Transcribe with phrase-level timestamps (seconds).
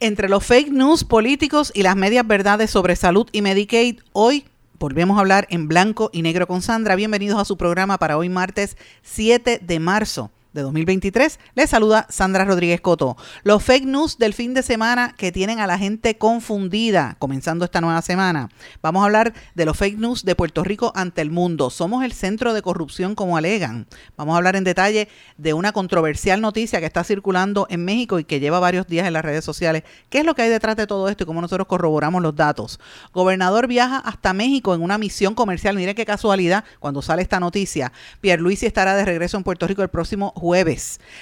[0.00, 4.44] Entre los fake news políticos y las medias verdades sobre salud y Medicaid, hoy
[4.78, 6.96] volvemos a hablar en blanco y negro con Sandra.
[6.96, 11.38] Bienvenidos a su programa para hoy martes 7 de marzo de 2023.
[11.54, 13.16] Les saluda Sandra Rodríguez Coto.
[13.44, 17.80] Los fake news del fin de semana que tienen a la gente confundida, comenzando esta
[17.80, 18.48] nueva semana.
[18.82, 21.70] Vamos a hablar de los fake news de Puerto Rico ante el mundo.
[21.70, 23.86] Somos el centro de corrupción como alegan.
[24.16, 28.24] Vamos a hablar en detalle de una controversial noticia que está circulando en México y
[28.24, 29.84] que lleva varios días en las redes sociales.
[30.08, 32.80] ¿Qué es lo que hay detrás de todo esto y cómo nosotros corroboramos los datos?
[33.12, 35.76] Gobernador viaja hasta México en una misión comercial.
[35.76, 37.92] Mire qué casualidad cuando sale esta noticia.
[38.22, 40.32] Pierre Luis estará de regreso en Puerto Rico el próximo.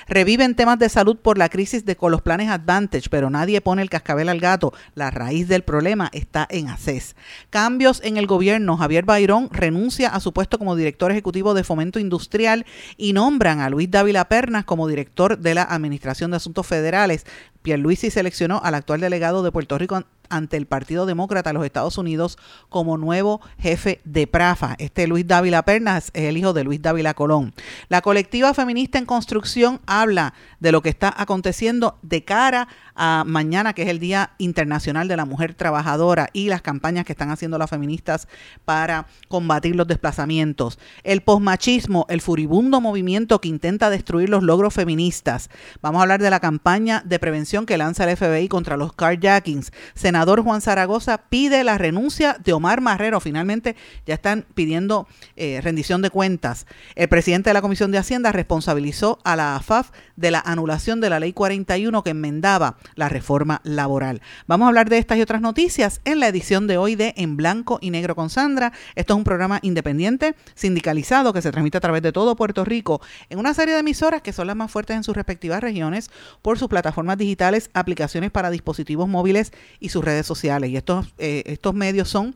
[0.09, 3.83] Reviven temas de salud por la crisis de con los planes Advantage, pero nadie pone
[3.83, 4.73] el cascabel al gato.
[4.95, 7.17] La raíz del problema está en ACES.
[7.51, 8.77] Cambios en el gobierno.
[8.77, 13.71] Javier Bayrón renuncia a su puesto como director ejecutivo de Fomento Industrial y nombran a
[13.71, 17.27] Luis Dávila Pernas como director de la Administración de Asuntos Federales.
[17.63, 21.99] Pierluisi seleccionó al actual delegado de Puerto Rico ante el Partido Demócrata de los Estados
[21.99, 24.75] Unidos como nuevo jefe de PRAFA.
[24.79, 27.55] Este Luis Dávila Pernas es el hijo de Luis Dávila Colón.
[27.89, 33.73] La colectiva feminista en construcción habla de lo que está aconteciendo de cara a mañana,
[33.73, 37.59] que es el Día Internacional de la Mujer Trabajadora y las campañas que están haciendo
[37.59, 38.29] las feministas
[38.65, 40.79] para combatir los desplazamientos.
[41.03, 45.51] El posmachismo, el furibundo movimiento que intenta destruir los logros feministas.
[45.83, 49.73] Vamos a hablar de la campaña de prevención que lanza el FBI contra los carjackings.
[50.15, 53.19] Senador Juan Zaragoza pide la renuncia de Omar Marrero.
[53.19, 53.75] Finalmente
[54.07, 56.67] ya están pidiendo eh, rendición de cuentas.
[56.95, 61.11] El presidente de la Comisión de Hacienda responsabilizó a la AFAF de la anulación de
[61.11, 64.23] la Ley 41 que enmendaba la reforma laboral.
[64.47, 67.37] Vamos a hablar de estas y otras noticias en la edición de hoy de En
[67.37, 68.73] Blanco y Negro con Sandra.
[68.95, 73.01] Esto es un programa independiente, sindicalizado, que se transmite a través de todo Puerto Rico
[73.31, 76.09] en una serie de emisoras que son las más fuertes en sus respectivas regiones
[76.41, 79.51] por sus plataformas digitales, aplicaciones para dispositivos móviles
[79.81, 80.71] y sus redes sociales.
[80.71, 82.35] Y estos, eh, estos medios son...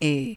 [0.00, 0.36] Eh,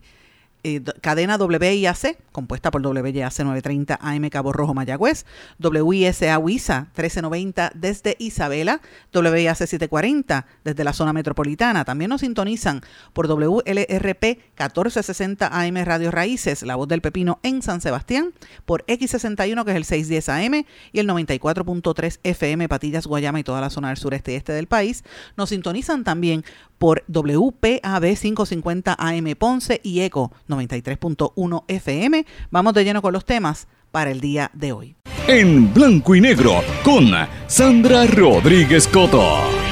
[0.63, 5.25] eh, cadena WIAC, compuesta por WIAC 930 AM Cabo Rojo Mayagüez,
[5.59, 8.81] WISA WISA 1390 desde Isabela,
[9.13, 11.85] WIAC 740 desde la zona metropolitana.
[11.85, 12.81] También nos sintonizan
[13.13, 18.33] por WLRP 1460 AM Radio Raíces, La Voz del Pepino en San Sebastián,
[18.65, 23.61] por X61 que es el 610 AM y el 94.3 FM Patillas, Guayama y toda
[23.61, 25.03] la zona del sureste y este del país.
[25.37, 26.43] Nos sintonizan también
[26.77, 32.25] por WPAB 550 AM Ponce y ECO 93.1 FM.
[32.51, 34.95] Vamos de lleno con los temas para el día de hoy.
[35.27, 37.11] En blanco y negro con
[37.47, 39.68] Sandra Rodríguez Coto.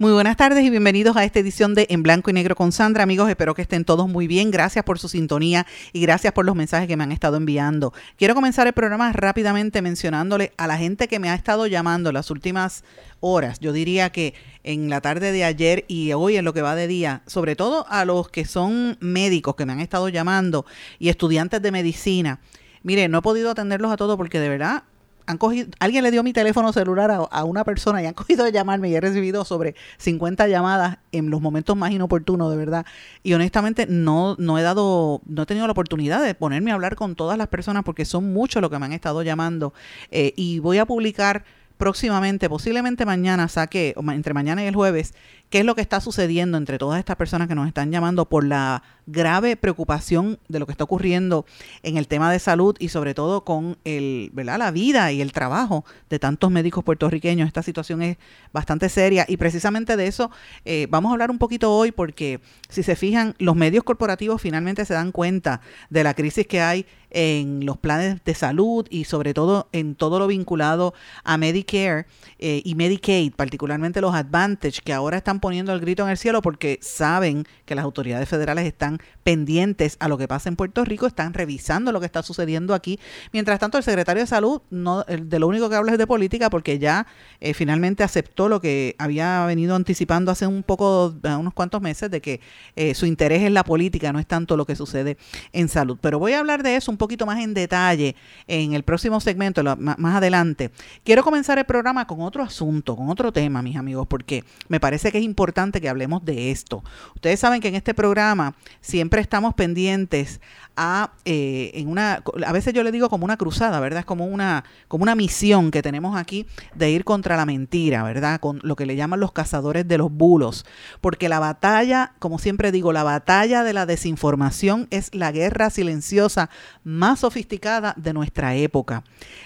[0.00, 3.02] Muy buenas tardes y bienvenidos a esta edición de En Blanco y Negro con Sandra.
[3.02, 4.52] Amigos, espero que estén todos muy bien.
[4.52, 7.92] Gracias por su sintonía y gracias por los mensajes que me han estado enviando.
[8.16, 12.30] Quiero comenzar el programa rápidamente mencionándole a la gente que me ha estado llamando las
[12.30, 12.84] últimas
[13.18, 13.58] horas.
[13.58, 16.86] Yo diría que en la tarde de ayer y hoy en lo que va de
[16.86, 20.64] día, sobre todo a los que son médicos que me han estado llamando
[21.00, 22.38] y estudiantes de medicina.
[22.84, 24.84] Mire, no he podido atenderlos a todos porque de verdad
[25.28, 28.50] han cogido, alguien le dio mi teléfono celular a, una persona y han cogido de
[28.50, 32.86] llamarme y he recibido sobre 50 llamadas en los momentos más inoportunos, de verdad.
[33.22, 36.96] Y honestamente no, no he dado, no he tenido la oportunidad de ponerme a hablar
[36.96, 39.74] con todas las personas porque son muchos los que me han estado llamando.
[40.10, 41.44] Eh, y voy a publicar
[41.76, 45.14] próximamente, posiblemente mañana, saque, entre mañana y el jueves,
[45.50, 48.44] qué es lo que está sucediendo entre todas estas personas que nos están llamando por
[48.44, 51.46] la grave preocupación de lo que está ocurriendo
[51.82, 54.58] en el tema de salud y sobre todo con el, ¿verdad?
[54.58, 57.46] la vida y el trabajo de tantos médicos puertorriqueños.
[57.46, 58.18] Esta situación es
[58.52, 60.30] bastante seria y precisamente de eso
[60.66, 64.84] eh, vamos a hablar un poquito hoy porque si se fijan, los medios corporativos finalmente
[64.84, 69.32] se dan cuenta de la crisis que hay en los planes de salud y sobre
[69.32, 70.92] todo en todo lo vinculado
[71.24, 72.06] a Medicare
[72.38, 76.42] eh, y Medicaid, particularmente los Advantage, que ahora están poniendo el grito en el cielo
[76.42, 81.06] porque saben que las autoridades federales están pendientes a lo que pasa en Puerto Rico,
[81.06, 82.98] están revisando lo que está sucediendo aquí.
[83.30, 86.48] Mientras tanto, el secretario de Salud no de lo único que habla es de política
[86.48, 87.06] porque ya
[87.38, 92.22] eh, finalmente aceptó lo que había venido anticipando hace un poco, unos cuantos meses, de
[92.22, 92.40] que
[92.74, 95.18] eh, su interés en la política no es tanto lo que sucede
[95.52, 95.98] en salud.
[96.00, 98.16] Pero voy a hablar de eso un poquito más en detalle
[98.46, 100.70] en el próximo segmento, más adelante.
[101.04, 105.12] Quiero comenzar el programa con otro asunto, con otro tema, mis amigos, porque me parece
[105.12, 106.82] que es importante que hablemos de esto.
[107.14, 110.40] Ustedes saben que en este programa siempre estamos pendientes
[110.76, 114.00] a eh, en una a veces yo le digo como una cruzada, ¿verdad?
[114.00, 118.40] Es como una como una misión que tenemos aquí de ir contra la mentira, ¿verdad?
[118.40, 120.64] Con lo que le llaman los cazadores de los bulos,
[121.00, 126.48] porque la batalla, como siempre digo, la batalla de la desinformación es la guerra silenciosa
[126.84, 129.02] más sofisticada de nuestra época.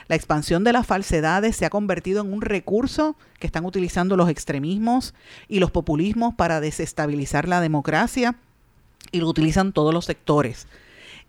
[0.08, 4.28] La expansión de las falsedades se ha convertido en un recurso que están utilizando los
[4.28, 5.14] extremismos
[5.48, 8.36] y los populismos para desestabilizar la democracia
[9.12, 10.66] y lo utilizan todos los sectores.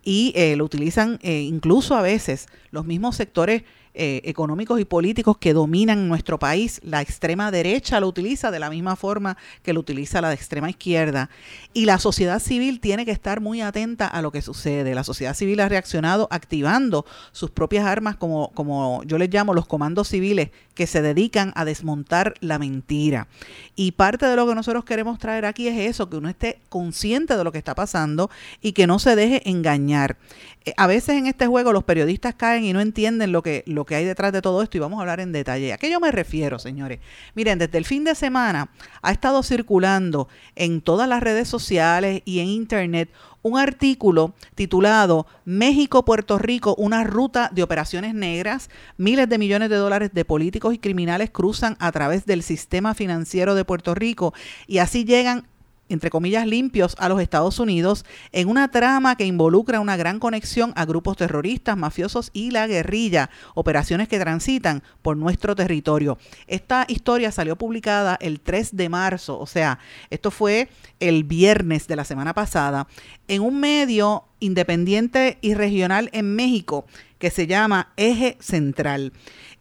[0.04, 3.64] Y eh, lo utilizan eh, incluso a veces los mismos sectores
[3.96, 6.82] eh, económicos y políticos que dominan nuestro país.
[6.84, 11.30] La extrema derecha lo utiliza de la misma forma que lo utiliza la extrema izquierda.
[11.74, 14.96] Y la sociedad civil tiene que estar muy atenta a lo que sucede.
[14.96, 19.68] La sociedad civil ha reaccionado activando sus propias armas, como, como yo les llamo los
[19.68, 23.28] comandos civiles, que se dedican a desmontar la mentira.
[23.76, 27.38] Y parte de lo que nosotros queremos traer aquí es eso, que uno esté consciente
[27.38, 28.30] de lo que está pasando
[28.62, 30.18] y que no se deje engañar.
[30.66, 33.96] Eh, a veces en este juego los periodistas caen y no entienden lo que, que
[33.96, 35.74] hay detrás de todo esto y vamos a hablar en detalle.
[35.74, 37.00] ¿A qué yo me refiero, señores?
[37.36, 38.70] Miren, desde el fin de semana
[39.02, 43.10] ha estado circulando en todas las redes sociales y en internet
[43.44, 48.70] un artículo titulado México-Puerto Rico, una ruta de operaciones negras.
[48.98, 53.54] Miles de millones de dólares de políticos y criminales cruzan a través del sistema financiero
[53.54, 54.34] de Puerto Rico
[54.66, 55.48] y así llegan
[55.90, 60.74] entre comillas, limpios a los Estados Unidos en una trama que involucra una gran conexión
[60.76, 66.18] a grupos terroristas, mafiosos y la guerrilla, operaciones que transitan por nuestro territorio.
[66.48, 70.70] Esta historia salió publicada el 3 de marzo, o sea, esto fue
[71.00, 72.88] el viernes de la semana pasada,
[73.28, 76.86] en un medio independiente y regional en México
[77.18, 79.14] que se llama Eje Central.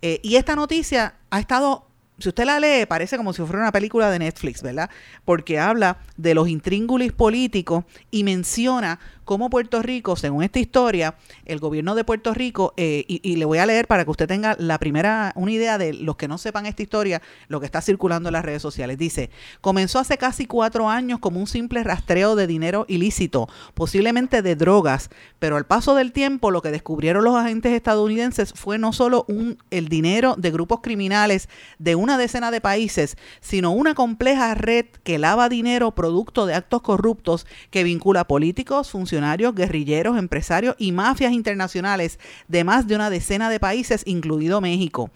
[0.02, 1.86] Eh, y esta noticia ha estado
[2.22, 4.88] si usted la lee, parece como si fuera una película de Netflix, ¿verdad?
[5.24, 11.58] Porque habla de los intríngulis políticos y menciona cómo Puerto Rico, según esta historia, el
[11.58, 14.78] gobierno de Puerto Rico, eh, y, le voy a leer para que usted tenga la
[14.78, 18.34] primera, una idea de los que no sepan esta historia, lo que está circulando en
[18.34, 18.98] las redes sociales.
[18.98, 19.30] Dice,
[19.60, 25.10] comenzó hace casi cuatro años como un simple rastreo de dinero ilícito, posiblemente de drogas,
[25.38, 29.58] pero al paso del tiempo lo que descubrieron los agentes estadounidenses fue no solo un,
[29.70, 31.48] el dinero de grupos criminales
[31.78, 36.82] de una decena de países, sino una compleja red que lava dinero producto de actos
[36.82, 39.11] corruptos que vincula políticos, funcionarios,
[39.54, 42.18] guerrilleros, empresarios y mafias internacionales
[42.48, 45.10] de más de una decena de países, incluido México.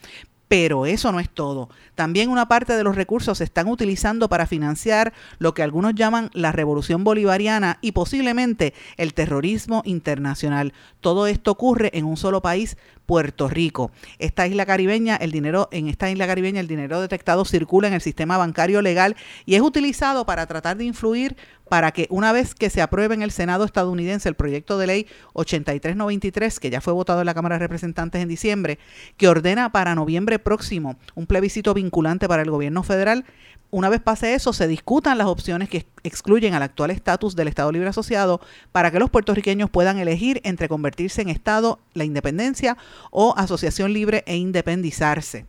[0.49, 1.69] Pero eso no es todo.
[1.97, 6.31] También una parte de los recursos se están utilizando para financiar lo que algunos llaman
[6.35, 10.73] la revolución bolivariana y posiblemente el terrorismo internacional.
[11.01, 12.77] Todo esto ocurre en un solo país,
[13.07, 13.91] Puerto Rico.
[14.19, 18.01] Esta isla caribeña, el dinero en esta isla caribeña el dinero detectado circula en el
[18.01, 19.17] sistema bancario legal
[19.47, 21.37] y es utilizado para tratar de influir
[21.69, 25.07] para que una vez que se apruebe en el Senado estadounidense el proyecto de ley
[25.33, 28.79] 8393, que ya fue votado en la Cámara de Representantes en diciembre,
[29.17, 33.25] que ordena para noviembre próximo un plebiscito vinculante para el gobierno federal,
[33.71, 37.73] una vez pase eso, se discutan las opciones que excluyen al actual estatus del Estado
[37.73, 38.41] Libre Asociado
[38.73, 42.77] para que los puertorriqueños puedan elegir entre convertirse en Estado, la independencia
[43.11, 45.47] o asociación libre e independizarse.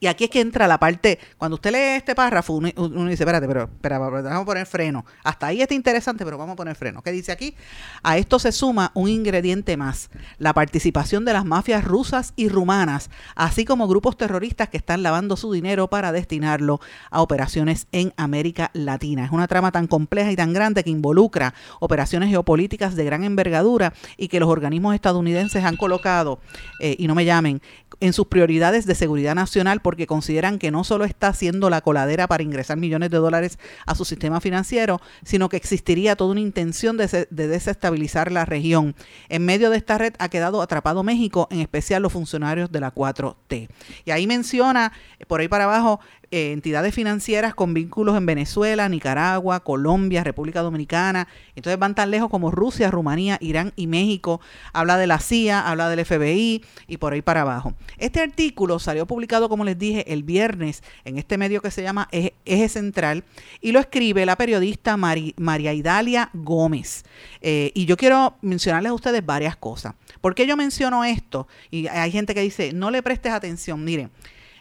[0.00, 2.68] Y aquí es que entra la parte, cuando usted lee este párrafo, uno,
[3.08, 5.04] dice, espérate, pero, pero, vamos a poner freno.
[5.24, 7.02] Hasta ahí está interesante, pero vamos a poner freno.
[7.02, 7.54] ¿Qué dice aquí?
[8.02, 13.10] A esto se suma un ingrediente más, la participación de las mafias rusas y rumanas,
[13.34, 18.70] así como grupos terroristas que están lavando su dinero para destinarlo a operaciones en América
[18.74, 19.24] Latina.
[19.24, 23.92] Es una trama tan compleja y tan grande que involucra operaciones geopolíticas de gran envergadura
[24.16, 26.40] y que los organismos estadounidenses han colocado,
[26.80, 27.60] eh, y no me llamen,
[28.00, 32.26] en sus prioridades de seguridad nacional porque consideran que no solo está haciendo la coladera
[32.26, 36.98] para ingresar millones de dólares a su sistema financiero, sino que existiría toda una intención
[36.98, 38.94] de, desestabilizar la región.
[39.30, 42.94] En medio de esta red ha quedado atrapado México, en especial los funcionarios de la
[42.94, 43.70] 4T.
[44.04, 44.92] Y ahí menciona,
[45.26, 51.26] por ahí para abajo, eh, entidades financieras con vínculos en Venezuela, Nicaragua, Colombia, República Dominicana.
[51.56, 54.40] Entonces van tan lejos como Rusia, Rumanía, Irán y México.
[54.74, 57.72] Habla de la CIA, habla del FBI y por ahí para abajo.
[57.96, 62.08] Este artículo salió publicado, como les dije, el viernes en este medio que se llama
[62.12, 63.24] Eje, Central
[63.62, 67.04] y lo escribe la periodista María Idalia Gómez.
[67.40, 69.94] Eh, y yo quiero mencionarles a ustedes varias cosas.
[70.20, 71.48] ¿Por qué yo menciono esto?
[71.70, 73.82] Y hay gente que dice, no le prestes atención.
[73.82, 74.10] Miren,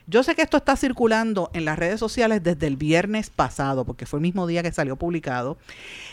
[0.07, 4.05] yo sé que esto está circulando en las redes sociales desde el viernes pasado, porque
[4.05, 5.57] fue el mismo día que salió publicado.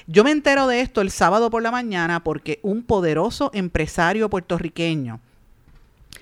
[0.09, 5.21] Yo me entero de esto el sábado por la mañana porque un poderoso empresario puertorriqueño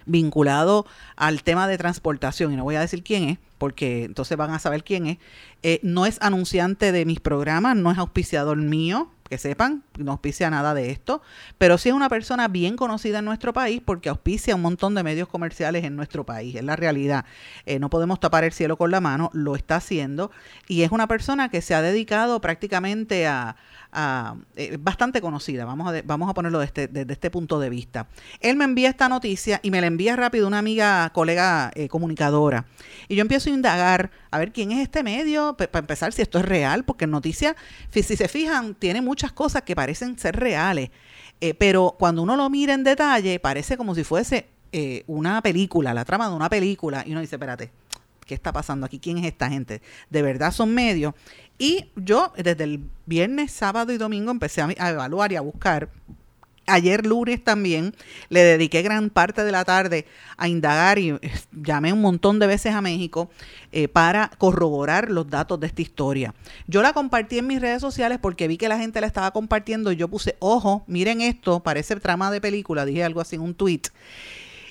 [0.05, 0.85] vinculado
[1.17, 4.59] al tema de transportación, y no voy a decir quién es, porque entonces van a
[4.59, 5.19] saber quién es,
[5.63, 10.51] eh, no es anunciante de mis programas, no es auspiciador mío, que sepan, no auspicia
[10.51, 11.23] nada de esto,
[11.59, 15.03] pero sí es una persona bien conocida en nuestro país porque auspicia un montón de
[15.03, 17.25] medios comerciales en nuestro país, es la realidad.
[17.67, 20.31] Eh, no podemos tapar el cielo con la mano, lo está haciendo
[20.69, 23.57] y es una persona que se ha dedicado prácticamente a,
[24.57, 28.09] eh, bastante conocida, vamos a, vamos a ponerlo desde, desde, este punto de vista.
[28.41, 32.65] Él me envía esta noticia y me la envía rápido una amiga, colega eh, comunicadora.
[33.09, 36.39] Y yo empiezo a indagar a ver quién es este medio, para empezar si esto
[36.39, 37.55] es real, porque en noticia,
[37.91, 40.91] si se fijan, tiene muchas cosas que parecen ser reales.
[41.41, 44.47] Eh, pero cuando uno lo mira en detalle, parece como si fuese
[45.07, 47.05] una película, la trama de una película.
[47.07, 47.71] Y uno dice, espérate,
[48.25, 48.99] ¿qué está pasando aquí?
[48.99, 49.83] ¿Quién es esta gente?
[50.09, 51.15] ¿De verdad son medios?
[51.59, 55.91] Y yo desde el viernes, sábado y domingo empecé a, evaluar y a buscar
[56.67, 57.95] Ayer lunes también
[58.29, 62.47] le dediqué gran parte de la tarde a indagar y eh, llamé un montón de
[62.47, 63.31] veces a México
[63.73, 66.35] eh, para corroborar los datos de esta historia.
[66.69, 69.91] Yo la compartí en mis redes sociales porque vi que la gente la estaba compartiendo
[69.91, 73.55] y yo puse, ojo, miren esto, parece trama de película, dije algo así en un
[73.55, 73.83] tweet.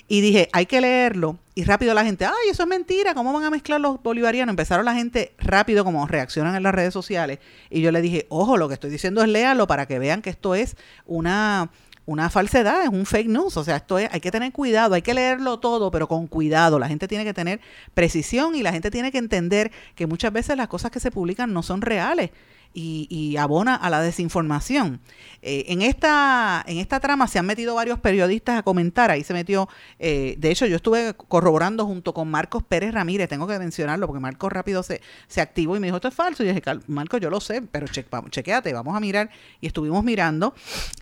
[0.08, 1.38] Y dije, hay que leerlo.
[1.54, 4.52] Y rápido la gente, ay, eso es mentira, ¿cómo van a mezclar los bolivarianos?
[4.52, 7.38] Empezaron la gente rápido, como reaccionan en las redes sociales.
[7.70, 10.30] Y yo le dije, ojo, lo que estoy diciendo es léalo para que vean que
[10.30, 11.70] esto es una,
[12.06, 13.56] una falsedad, es un fake news.
[13.56, 16.78] O sea, esto es, hay que tener cuidado, hay que leerlo todo, pero con cuidado.
[16.78, 17.60] La gente tiene que tener
[17.94, 21.52] precisión y la gente tiene que entender que muchas veces las cosas que se publican
[21.52, 22.30] no son reales
[22.74, 25.00] y, abona a la desinformación.
[25.42, 29.32] Eh, en, esta, en esta trama se han metido varios periodistas a comentar, ahí se
[29.32, 34.06] metió, eh, de hecho yo estuve corroborando junto con Marcos Pérez Ramírez, tengo que mencionarlo
[34.06, 36.62] porque Marcos rápido se, se activó y me dijo, esto es falso, y yo dije,
[36.86, 40.54] Marcos, yo lo sé, pero che, chequéate, vamos a mirar, y estuvimos mirando,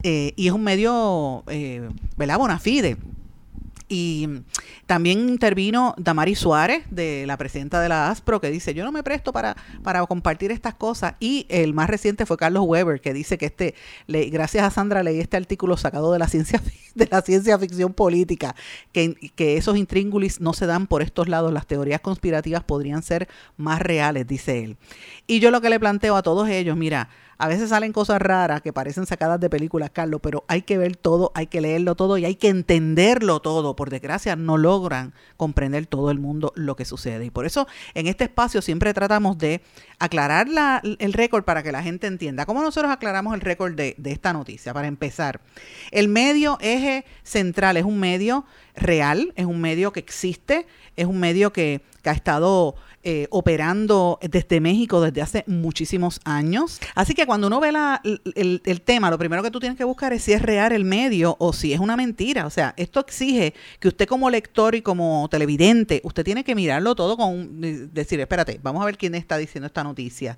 [0.02, 1.44] eh, y es un medio,
[2.16, 2.38] ¿verdad?
[2.38, 2.96] Bonafide
[3.92, 4.28] y
[4.87, 9.02] también intervino Damari Suárez, de la presidenta de la ASPRO, que dice, yo no me
[9.02, 11.14] presto para, para compartir estas cosas.
[11.18, 13.75] Y el más reciente fue Carlos Weber, que dice que este,
[14.06, 16.62] gracias a Sandra leí este artículo sacado de la ciencia,
[16.94, 18.54] de la ciencia ficción política,
[18.92, 23.28] que, que esos intríngulis no se dan por estos lados, las teorías conspirativas podrían ser
[23.56, 24.76] más reales, dice él.
[25.26, 27.09] Y yo lo que le planteo a todos ellos, mira,
[27.40, 30.94] a veces salen cosas raras que parecen sacadas de películas, Carlos, pero hay que ver
[30.94, 33.75] todo, hay que leerlo todo y hay que entenderlo todo.
[33.76, 37.25] Por desgracia, no logran comprender todo el mundo lo que sucede.
[37.25, 39.62] Y por eso en este espacio siempre tratamos de
[39.99, 40.49] aclarar
[40.82, 42.44] el récord para que la gente entienda.
[42.44, 44.75] ¿Cómo nosotros aclaramos el récord de, de esta noticia?
[44.75, 45.40] Para empezar,
[45.92, 48.44] el medio eje central es un medio
[48.75, 50.66] real, es un medio que existe,
[50.97, 56.80] es un medio que, que ha estado eh, operando desde México desde hace muchísimos años.
[56.95, 59.85] Así que cuando uno ve la, el, el, tema, lo primero que tú tienes que
[59.85, 62.45] buscar es si es real el medio o si es una mentira.
[62.47, 66.95] O sea, esto exige que usted como lector y como televidente, usted tiene que mirarlo
[66.95, 67.61] todo con
[67.92, 70.37] decir, espérate, vamos a ver quién está diciendo esta noticia.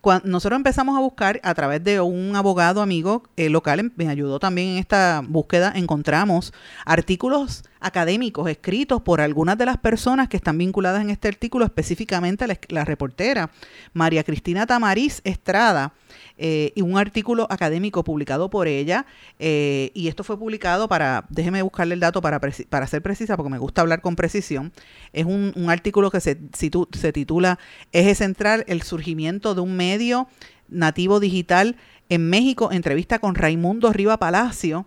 [0.00, 4.38] Cuando nosotros empezamos a buscar a través de un abogado amigo eh, local, me ayudó
[4.38, 6.52] también en esta búsqueda, encontramos
[6.84, 12.46] artículos académicos escritos por algunas de las personas que están vinculadas en este artículo, específicamente
[12.68, 13.50] la, reportera
[13.92, 15.94] María Cristina Tamariz Estrada,
[16.38, 19.06] eh, y un artículo académico publicado por ella,
[19.38, 23.50] eh, y esto fue publicado para, déjeme buscarle el dato para, para ser precisa, porque
[23.50, 24.72] me gusta hablar con precisión,
[25.12, 27.58] es un, artículo que se, se titula
[27.92, 30.28] Eje Central, el surgimiento de un medio
[30.68, 31.76] nativo digital
[32.08, 34.86] en México, entrevista con Raimundo Riva Palacio,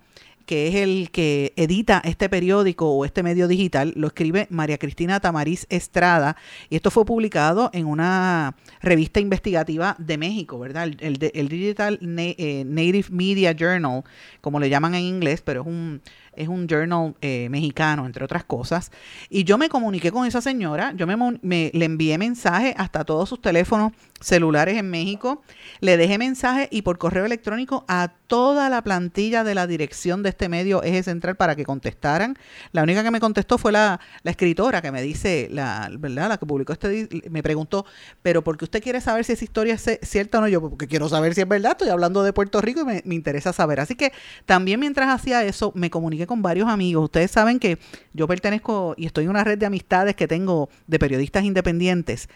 [0.50, 5.20] que es el que edita este periódico o este medio digital, lo escribe María Cristina
[5.20, 6.38] Tamariz Estrada,
[6.72, 10.86] y esto fue publicado en una revista investigativa de México, ¿verdad?
[11.02, 14.04] El, el, Digital eh, Native Media Journal,
[14.42, 16.02] como le llaman en inglés, pero es un,
[16.36, 18.92] es un journal eh, mexicano, entre otras cosas.
[19.30, 23.42] Y yo me comuniqué con esa señora, yo me, le envié mensaje hasta todos sus
[23.42, 25.42] teléfonos celulares en México,
[25.80, 30.30] le dejé mensaje y por correo electrónico a toda la plantilla de la dirección de
[30.30, 32.38] este medio Eje Central para que contestaran.
[32.72, 36.30] La única que me contestó fue la, la escritora que me dice, la, ¿verdad?
[36.30, 37.86] La que publicó este, me preguntó,
[38.22, 40.48] pero ¿por qué usted quiere saber si esa historia es cierta o no?
[40.48, 43.16] Yo, porque quiero saber si es verdad, estoy hablando de Puerto Rico y me, me
[43.16, 43.80] interesa saber.
[43.80, 44.12] Así que
[44.46, 47.06] también mientras hacía eso, me comuniqué con varios amigos.
[47.06, 47.78] Ustedes saben que
[48.14, 52.30] yo pertenezco y estoy en una red de amistades que tengo de periodistas independientes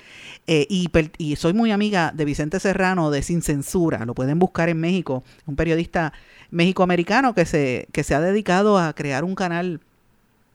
[0.47, 4.79] eh, y, soy muy amiga de Vicente Serrano de Sin Censura, lo pueden buscar en
[4.79, 6.13] México, un periodista
[6.51, 9.81] méxico-americano que se, que se ha dedicado a crear un canal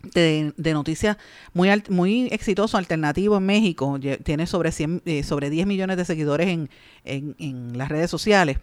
[0.02, 1.17] de, noticias
[1.52, 3.99] muy muy exitoso, alternativo en México.
[4.23, 6.69] Tiene sobre, 100, eh, sobre 10 millones de seguidores en,
[7.05, 8.59] en, las redes sociales.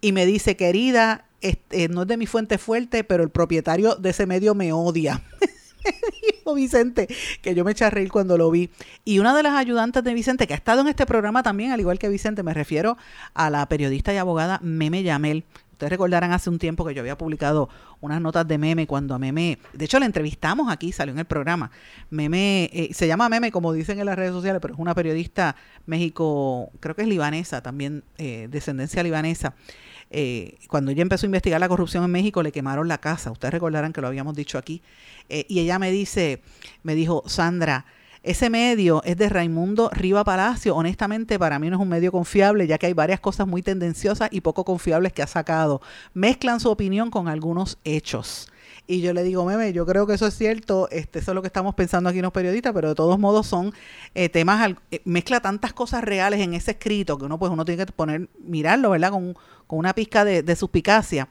[0.00, 4.10] Y me dice, querida, este, no es de mi fuente fuerte, pero el propietario de
[4.10, 5.22] ese medio me odia.
[6.22, 7.08] dijo Vicente,
[7.40, 8.70] que yo me eché a reír cuando lo vi.
[9.04, 11.80] Y una de las ayudantes de Vicente, que ha estado en este programa también, al
[11.80, 12.96] igual que Vicente, me refiero
[13.34, 15.44] a la periodista y abogada Meme Yamel.
[15.82, 17.68] Ustedes recordarán hace un tiempo que yo había publicado
[18.00, 21.24] unas notas de Meme cuando a Meme, de hecho la entrevistamos aquí, salió en el
[21.24, 21.72] programa.
[22.08, 25.56] Meme, eh, se llama Meme como dicen en las redes sociales, pero es una periodista
[25.86, 29.56] México, creo que es libanesa, también eh, descendencia libanesa.
[30.12, 33.32] Eh, cuando ella empezó a investigar la corrupción en México, le quemaron la casa.
[33.32, 34.82] Ustedes recordarán que lo habíamos dicho aquí.
[35.28, 36.42] Eh, y ella me dice,
[36.84, 37.86] me dijo, Sandra,
[38.22, 40.76] ese medio es de Raimundo Riva Palacio.
[40.76, 44.28] Honestamente, para mí no es un medio confiable, ya que hay varias cosas muy tendenciosas
[44.30, 45.80] y poco confiables que ha sacado.
[46.14, 48.48] Mezclan su opinión con algunos hechos.
[48.86, 51.42] Y yo le digo, meme, yo creo que eso es cierto, este, eso es lo
[51.42, 53.72] que estamos pensando aquí los periodistas, pero de todos modos son
[54.14, 54.74] eh, temas,
[55.04, 58.90] mezcla tantas cosas reales en ese escrito que uno pues uno tiene que poner, mirarlo,
[58.90, 59.10] ¿verdad?
[59.10, 59.34] Con,
[59.66, 61.28] con una pizca de, suspicacia.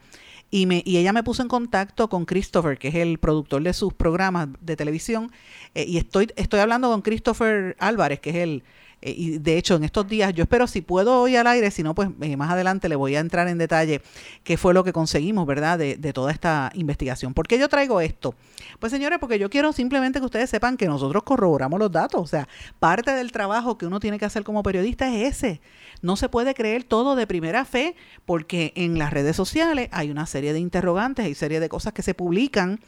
[0.54, 3.72] Y, me, y ella me puso en contacto con Christopher, que es el productor de
[3.72, 5.32] sus programas de televisión.
[5.74, 8.62] Eh, y estoy, estoy hablando con Christopher Álvarez, que es el,
[9.02, 11.82] eh, y de hecho, en estos días, yo espero si puedo hoy al aire, si
[11.82, 14.00] no, pues eh, más adelante le voy a entrar en detalle
[14.44, 17.34] qué fue lo que conseguimos, ¿verdad?, de, de, toda esta investigación.
[17.34, 18.34] ¿Por qué yo traigo esto?
[18.78, 22.20] Pues señores, porque yo quiero simplemente que ustedes sepan que nosotros corroboramos los datos.
[22.20, 25.60] O sea, parte del trabajo que uno tiene que hacer como periodista es ese.
[26.00, 27.94] No se puede creer todo de primera fe,
[28.24, 32.02] porque en las redes sociales hay una serie de interrogantes, hay serie de cosas que
[32.02, 32.80] se publican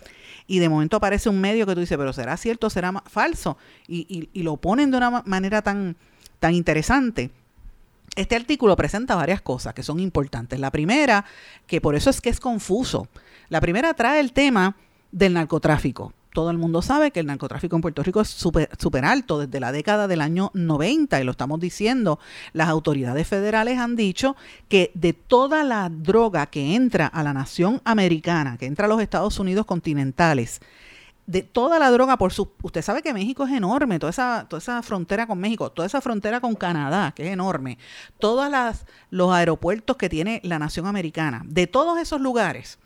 [0.47, 3.57] y de momento aparece un medio que tú dices, pero ¿será cierto, será falso?
[3.89, 5.97] Y, lo ponen de una manera tan,
[6.39, 7.31] tan interesante.
[8.17, 10.61] Este artículo presenta varias cosas que son importantes.
[10.61, 11.25] La primera,
[11.67, 13.09] que por eso es que es confuso.
[13.49, 14.77] La primera trae el tema
[15.11, 19.39] del narcotráfico todo el mundo sabe que el narcotráfico en Puerto Rico es súper alto
[19.39, 22.19] desde la década del año 90 y lo estamos diciendo.
[22.53, 24.35] Las autoridades federales han dicho
[24.69, 29.01] que de toda la droga que entra a la nación americana, que entra a los
[29.01, 30.61] Estados Unidos continentales,
[31.27, 34.59] de toda la droga por su usted sabe que México es enorme toda esa toda
[34.59, 37.79] esa frontera con México toda esa frontera con Canadá que es enorme
[38.19, 38.53] todos
[39.09, 42.79] los aeropuertos que tiene la nación americana de todos esos lugares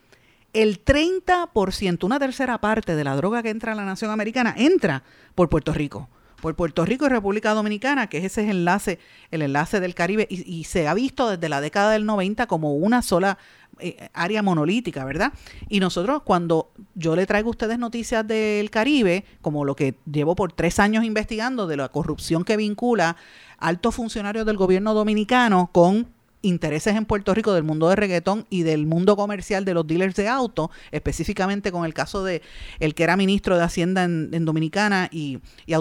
[0.52, 5.02] el 30%, una tercera parte de la droga que entra a la nación americana, entra
[5.34, 6.08] por Puerto Rico.
[6.40, 9.00] Por Puerto Rico y República Dominicana, que ese es el enlace,
[9.32, 13.02] el enlace del Caribe, y, se ha visto desde la década del 90 como una
[13.02, 13.38] sola
[13.80, 15.32] eh, área monolítica, ¿verdad?
[15.68, 20.36] Y nosotros, cuando yo le traigo a ustedes noticias del Caribe, como lo que llevo
[20.36, 23.16] por tres años investigando de la corrupción que vincula
[23.58, 26.06] altos funcionarios del gobierno dominicano con
[26.42, 30.14] intereses en Puerto Rico del mundo de reggaetón y del mundo comercial de los dealers
[30.14, 32.42] de auto, específicamente con el caso de
[32.78, 35.74] el que era ministro de Hacienda en, Dominicana y, y,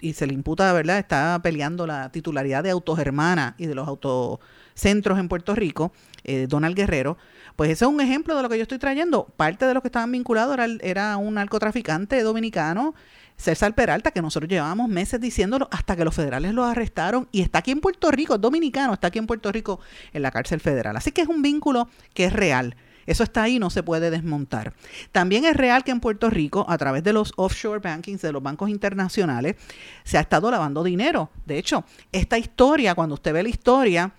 [0.00, 0.98] y, se le imputa, ¿verdad?
[0.98, 5.92] Está peleando la titularidad de Autogermana y de los autocentros en Puerto Rico,
[6.24, 7.16] eh, Donald Guerrero.
[7.56, 9.26] Pues ese es un ejemplo de lo que yo estoy trayendo.
[9.36, 12.94] Parte de los que estaban vinculados era, era un narcotraficante dominicano
[13.36, 17.58] César Peralta, que nosotros llevábamos meses diciéndolo hasta que los federales lo arrestaron y está
[17.58, 19.80] aquí en Puerto Rico, es dominicano, está aquí en Puerto Rico
[20.12, 20.96] en la cárcel federal.
[20.96, 22.76] Así que es un vínculo que es real.
[23.06, 24.74] Eso está ahí, no se puede desmontar.
[25.10, 28.42] También es real que en Puerto Rico, a través de los offshore bankings, de los
[28.42, 29.56] bancos internacionales,
[30.04, 31.30] se ha estado lavando dinero.
[31.44, 34.12] De hecho, esta historia, cuando usted ve la historia,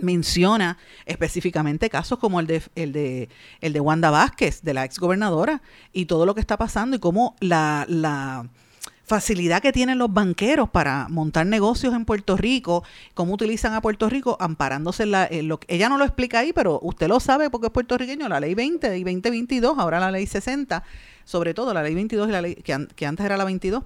[0.00, 3.28] menciona específicamente casos como el de, el de,
[3.60, 6.98] el de Wanda Vázquez, de la ex gobernadora, y todo lo que está pasando y
[6.98, 8.48] cómo la, la
[9.04, 14.08] facilidad que tienen los banqueros para montar negocios en Puerto Rico, cómo utilizan a Puerto
[14.08, 17.50] Rico amparándose en, la, lo que ella no lo explica ahí, pero usted lo sabe
[17.50, 20.82] porque es puertorriqueño, la ley 20 y 2022, ahora la ley 60,
[21.24, 23.84] sobre todo la ley 22 y la ley que, que antes era la 22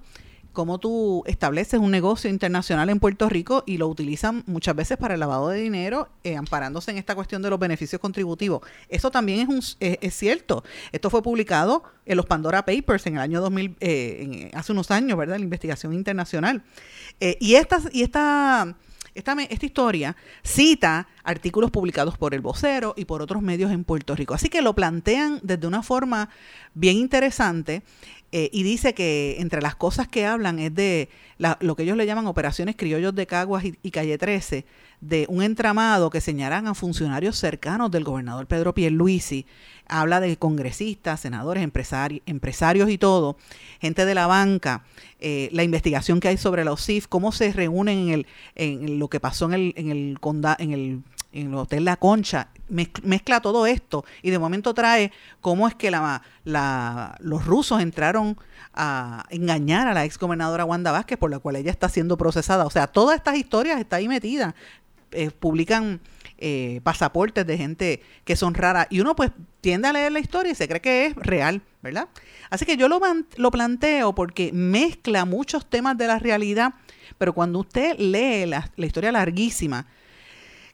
[0.53, 5.13] cómo tú estableces un negocio internacional en Puerto Rico y lo utilizan muchas veces para
[5.13, 8.61] el lavado de dinero, eh, amparándose en esta cuestión de los beneficios contributivos.
[8.87, 10.63] Eso también es, un, es, cierto.
[10.91, 15.17] Esto fue publicado en los Pandora Papers en el año 2000, eh, hace unos años,
[15.17, 15.37] ¿verdad?
[15.37, 16.63] La investigación internacional.
[17.19, 18.75] Eh, y esta, y esta
[19.15, 24.15] esta, esta historia cita artículos publicados por el vocero y por otros medios en Puerto
[24.15, 24.33] Rico.
[24.33, 26.29] Así que lo plantean desde una forma
[26.73, 27.83] bien interesante
[28.31, 31.09] eh, y dice que entre las cosas que hablan es de
[31.61, 34.65] lo que ellos le llaman operaciones criollos de Caguas y, Calle 13,
[35.01, 39.45] de un entramado que señalan a funcionarios cercanos del gobernador Pedro Pierluisi.
[39.87, 43.37] Habla de congresistas, senadores, empresarios, empresarios y todo,
[43.79, 44.83] gente de la banca,
[45.19, 49.07] eh, la investigación que hay sobre la OSIF, cómo se reúnen en, el, en lo
[49.07, 50.19] que pasó en el, en el,
[50.59, 55.11] en el en el Hotel La Concha, mezcla todo esto y de momento trae
[55.41, 56.21] cómo es que la,
[57.19, 58.37] los rusos entraron
[58.73, 62.65] a engañar a la ex gobernadora Wanda Vázquez, por la cual ella está siendo procesada.
[62.65, 64.53] O sea, todas estas historias está ahí metidas.
[65.11, 65.99] Eh, publican
[66.37, 70.51] eh, pasaportes de gente que son raras y uno pues tiende a leer la historia
[70.51, 72.07] y se cree que es real, ¿verdad?
[72.51, 73.01] Así que yo lo,
[73.37, 76.75] lo planteo porque mezcla muchos temas de la realidad,
[77.17, 79.87] pero cuando usted lee la, la historia larguísima,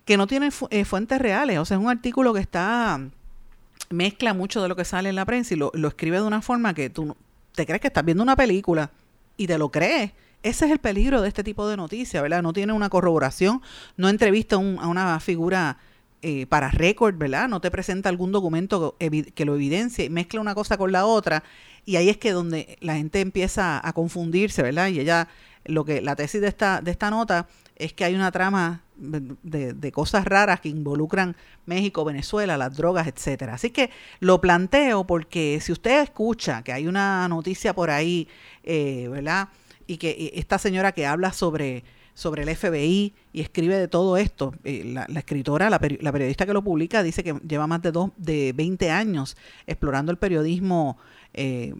[0.06, 1.58] que no tiene eh, fuentes reales.
[1.60, 3.02] O sea, es un artículo que está
[3.90, 6.74] mezcla mucho de lo que sale en la prensa y lo, escribe de una forma
[6.74, 7.16] que tú
[7.54, 8.92] te crees que estás viendo una película
[9.38, 10.12] y te lo crees.
[10.44, 12.44] Ese es el peligro de este tipo de noticias, ¿verdad?
[12.44, 13.62] No tiene una corroboración,
[13.98, 15.78] no entrevista a una figura
[16.22, 17.50] eh, para récord, ¿verdad?
[17.50, 21.44] No te presenta algún documento que lo evidencie, mezcla una cosa con la otra
[21.86, 24.90] y ahí es que donde la gente empieza a confundirse, ¿verdad?
[24.90, 25.28] Y ella,
[25.66, 29.92] lo que la tesis de esta, de esta nota es que hay una trama de,
[29.92, 33.56] cosas raras que involucran México, Venezuela, las drogas, etcétera.
[33.56, 38.28] Así que lo planteo porque si usted escucha que hay una noticia por ahí,
[38.64, 39.50] eh, ¿verdad?
[39.88, 41.84] Y que esta señora que habla sobre
[42.16, 44.56] sobre el FBI y escribe de todo esto.
[44.64, 48.54] Eh, la, escritora, la, periodista que lo publica, dice que lleva más de, dos, de
[48.56, 50.98] 20 años explorando el periodismo
[51.34, 51.76] eh,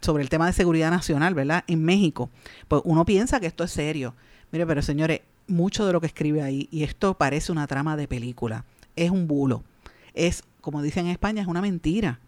[0.00, 1.64] sobre el tema de seguridad nacional, ¿verdad?
[1.68, 2.28] En México.
[2.68, 4.14] Pues uno piensa que esto es serio.
[4.50, 8.08] Mire, pero señores, mucho de lo que escribe ahí, y esto parece una trama de
[8.08, 8.64] película,
[8.96, 9.62] es un bulo.
[10.14, 12.18] Es, como dicen en España, es una mentira.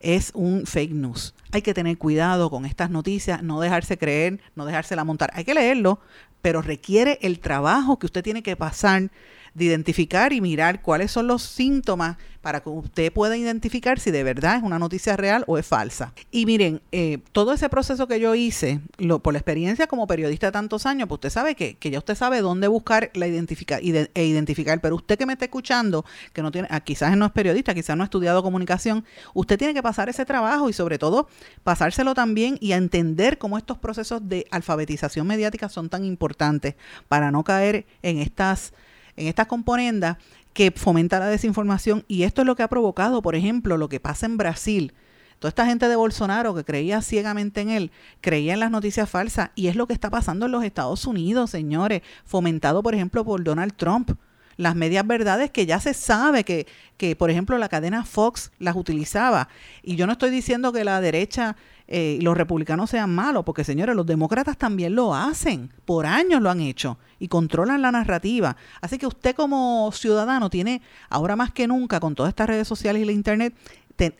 [0.00, 1.34] Es un fake news.
[1.52, 5.30] Hay que tener cuidado con estas noticias, no dejarse creer, no dejársela montar.
[5.34, 6.00] Hay que leerlo,
[6.42, 9.10] pero requiere el trabajo que usted tiene que pasar
[9.56, 14.22] de identificar y mirar cuáles son los síntomas para que usted pueda identificar si de
[14.22, 16.12] verdad es una noticia real o es falsa.
[16.30, 18.80] Y miren, eh, todo ese proceso que yo hice,
[19.22, 22.14] por la experiencia como periodista de tantos años, pues usted sabe que, que ya usted
[22.14, 26.52] sabe dónde buscar la identificar e identificar, pero usted que me está escuchando, que no
[26.52, 30.10] tiene, ah, quizás no es periodista, quizás no ha estudiado comunicación, usted tiene que pasar
[30.10, 31.28] ese trabajo y sobre todo
[31.64, 36.74] pasárselo también y a entender cómo estos procesos de alfabetización mediática son tan importantes
[37.08, 38.72] para no caer en estas
[39.16, 40.18] en estas componendas
[40.52, 44.00] que fomenta la desinformación y esto es lo que ha provocado, por ejemplo, lo que
[44.00, 44.94] pasa en Brasil.
[45.38, 47.90] Toda esta gente de Bolsonaro que creía ciegamente en él,
[48.22, 51.50] creía en las noticias falsas y es lo que está pasando en los Estados Unidos,
[51.50, 54.12] señores, fomentado, por ejemplo, por Donald Trump
[54.56, 56.66] las medias verdades que ya se sabe que,
[56.96, 59.48] que, por ejemplo, la cadena Fox las utilizaba.
[59.82, 61.56] Y yo no estoy diciendo que la derecha
[61.88, 66.50] eh, los republicanos sean malos, porque señores, los demócratas también lo hacen, por años lo
[66.50, 68.56] han hecho y controlan la narrativa.
[68.80, 73.02] Así que usted como ciudadano tiene, ahora más que nunca, con todas estas redes sociales
[73.02, 73.54] y la internet,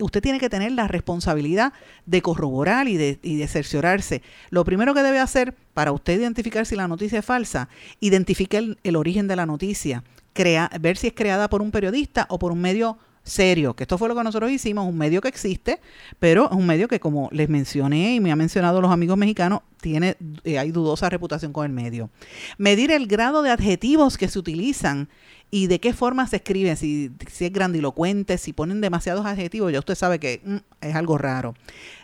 [0.01, 1.73] usted tiene que tener la responsabilidad
[2.07, 4.23] de corroborar y de, cerciorarse.
[4.51, 7.69] Lo primero que debe hacer para usted identificar si la noticia es falsa,
[8.01, 12.27] identifique el, el origen de la noticia, crea, ver si es creada por un periodista
[12.29, 15.29] o por un medio serio, que esto fue lo que nosotros hicimos, un medio que
[15.29, 15.81] existe,
[16.21, 19.61] pero es un medio que como les mencioné y me han mencionado los amigos mexicanos,
[19.81, 22.09] tiene, eh, hay dudosa reputación con el medio.
[22.57, 25.09] Medir el grado de adjetivos que se utilizan
[25.51, 29.95] y de qué forma se escriben, si, es grandilocuente, si ponen demasiados adjetivos, ya usted
[29.95, 31.55] sabe que mm, es algo raro.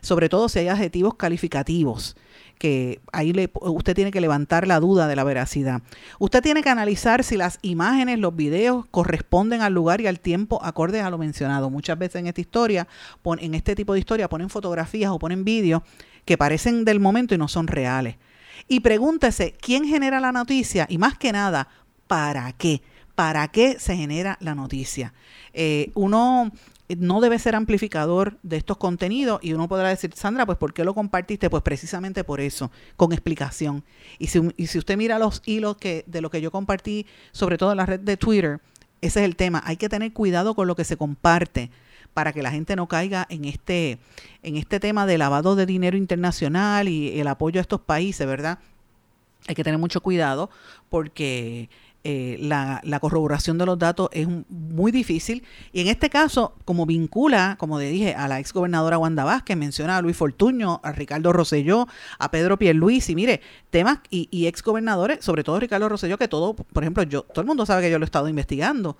[0.01, 2.17] Sobre todo si hay adjetivos calificativos
[2.59, 5.83] que ahí le, usted tiene que levantar la duda de la veracidad.
[6.21, 10.65] Usted tiene que analizar si las imágenes, los videos corresponden al lugar y al tiempo
[10.65, 11.71] acorde a lo mencionado.
[11.71, 12.87] Muchas veces en esta historia,
[13.41, 15.83] en este tipo de historia, ponen fotografías o ponen vídeos
[16.25, 18.15] que parecen del momento y no son reales.
[18.69, 21.67] Y pregúntese quién genera la noticia y más que nada,
[22.07, 22.81] ¿para qué?
[23.23, 25.15] ¿Para qué se genera la noticia?
[25.53, 26.51] Eh, uno
[26.99, 30.83] no debe ser amplificador de estos contenidos y uno podrá decir, Sandra, pues ¿por qué
[30.83, 31.49] lo compartiste?
[31.49, 33.85] Pues precisamente por eso, con explicación.
[34.19, 37.59] Y si, y si usted mira los hilos que, de lo que yo compartí, sobre
[37.59, 38.59] todo en la red de Twitter,
[39.01, 39.63] ese es el tema.
[39.67, 41.71] Hay que tener cuidado con lo que se comparte
[42.15, 44.01] para que la gente no caiga en este,
[44.43, 48.59] en este tema de lavado de dinero internacional y el apoyo a estos países, ¿verdad?
[49.47, 50.51] Hay que tener mucho cuidado
[50.89, 51.69] porque
[52.05, 55.45] eh, la, la, corroboración de los datos es muy difícil.
[55.73, 59.57] Y en este caso, como vincula, como le dije, a la ex gobernadora Wanda Vázquez,
[59.57, 61.87] menciona a Luis Fortuño, a Ricardo Rosselló,
[62.19, 66.55] a Pedro Pierluisi, mire, temas y, y ex gobernadores, sobre todo Ricardo Rosselló, que todo,
[66.55, 68.97] por ejemplo, yo, todo el mundo sabe que yo lo he estado investigando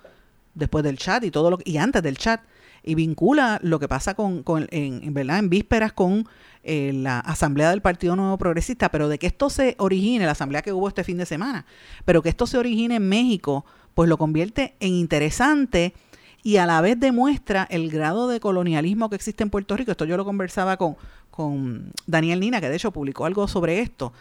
[0.53, 2.41] después del chat y todo lo y antes del chat
[2.83, 5.39] y vincula lo que pasa con, con en, ¿verdad?
[5.39, 6.27] en vísperas con
[6.63, 10.61] eh, la asamblea del Partido Nuevo Progresista, pero de que esto se origine, la asamblea
[10.61, 11.65] que hubo este fin de semana,
[12.05, 15.93] pero que esto se origine en México, pues lo convierte en interesante
[16.43, 19.91] y a la vez demuestra el grado de colonialismo que existe en Puerto Rico.
[19.91, 20.97] Esto yo lo conversaba con,
[21.31, 24.11] con Daniel Nina, que de hecho publicó algo sobre esto.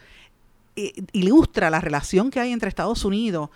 [1.12, 3.50] ilustra la relación que hay entre Estados Unidos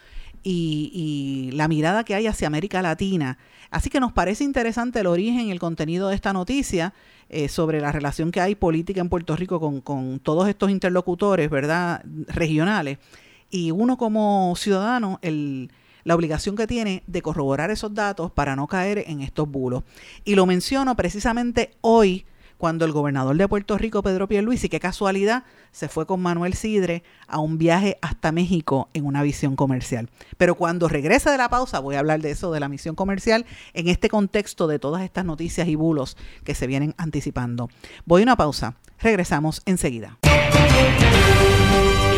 [0.48, 3.38] y, la mirada que hay hacia América Latina.
[3.70, 6.94] Así que nos parece interesante el origen y el contenido de esta noticia
[7.28, 11.50] eh, sobre la relación que hay política en Puerto Rico con, con todos estos interlocutores,
[11.50, 12.98] ¿verdad?, regionales.
[13.50, 15.70] Y uno como ciudadano, el,
[16.04, 19.82] la obligación que tiene de corroborar esos datos para no caer en estos bulos.
[20.24, 22.24] Y lo menciono precisamente hoy,
[22.58, 27.02] cuando el gobernador de Puerto Rico, Pedro Pierluisi, qué casualidad, se fue con Manuel Sidre
[27.26, 30.08] a un viaje hasta México en una visión comercial.
[30.36, 33.46] Pero cuando regrese de la pausa, voy a hablar de eso, de la misión comercial,
[33.74, 37.68] en este contexto de todas estas noticias y bulos que se vienen anticipando.
[38.04, 40.18] Voy a una pausa, regresamos enseguida.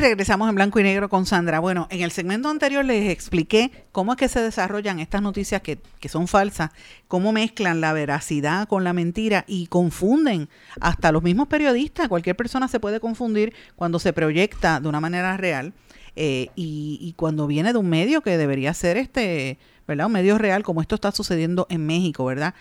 [0.00, 1.58] Regresamos en blanco y negro con Sandra.
[1.58, 5.80] Bueno, en el segmento anterior les expliqué cómo es que se desarrollan estas noticias que,
[5.98, 6.70] que, son falsas,
[7.08, 10.48] cómo mezclan la veracidad con la mentira y confunden
[10.80, 12.06] hasta los mismos periodistas.
[12.06, 15.72] Cualquier persona se puede confundir cuando se proyecta de una manera real
[16.14, 19.58] eh, y, y, cuando viene de un medio que debería ser este,
[19.88, 20.06] ¿verdad?
[20.06, 22.54] Un medio real como esto está sucediendo en México, ¿verdad?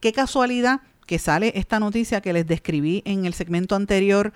[0.00, 4.32] Qué casualidad que sale esta noticia que les describí en el segmento anterior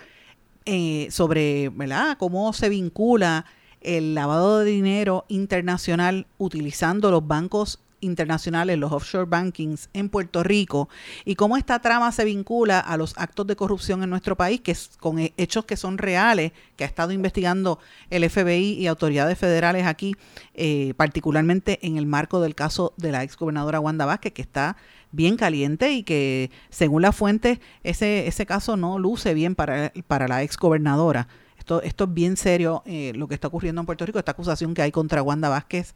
[0.66, 2.16] eh, sobre ¿verdad?
[2.18, 3.44] cómo se vincula
[3.80, 10.88] el lavado de dinero internacional utilizando los bancos internacionales, los offshore bankings en Puerto Rico
[11.24, 14.72] y cómo esta trama se vincula a los actos de corrupción en nuestro país, que
[14.72, 17.78] es con hechos que son reales, que ha estado investigando
[18.10, 20.16] el FBI y autoridades federales aquí,
[20.54, 24.76] eh, particularmente en el marco del caso de la ex gobernadora Wanda Vázquez, que está
[25.14, 30.28] bien caliente y que según la fuente ese, ese caso no luce bien para, para
[30.28, 31.28] la ex gobernadora.
[31.64, 34.82] Esto, es bien serio eh, lo que está ocurriendo en Puerto Rico, esta acusación que
[34.82, 35.94] hay contra Wanda Vázquez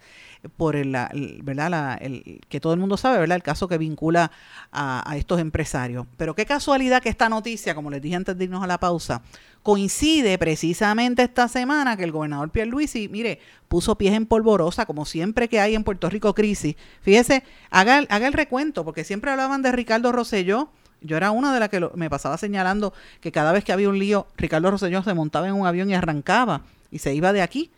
[0.56, 0.96] por el,
[1.42, 1.70] ¿verdad?
[1.70, 3.36] La, el, que todo el mundo sabe, ¿verdad?
[3.36, 4.30] El caso que vincula
[4.72, 6.06] a, a, estos empresarios.
[6.16, 9.22] Pero qué casualidad que esta noticia, como les dije antes de irnos a la pausa,
[9.62, 15.48] coincide precisamente esta semana que el gobernador Pierluisi, mire, puso pies en polvorosa, como siempre
[15.48, 16.76] que hay en Puerto Rico crisis.
[17.02, 21.60] Fíjese, haga, haga el recuento, porque siempre hablaban de Ricardo Rosselló, yo era una de
[21.60, 25.14] las que me pasaba señalando que cada vez que había un lío, Ricardo Rosselló se
[25.14, 27.70] montaba en un avión y arrancaba y se iba de aquí.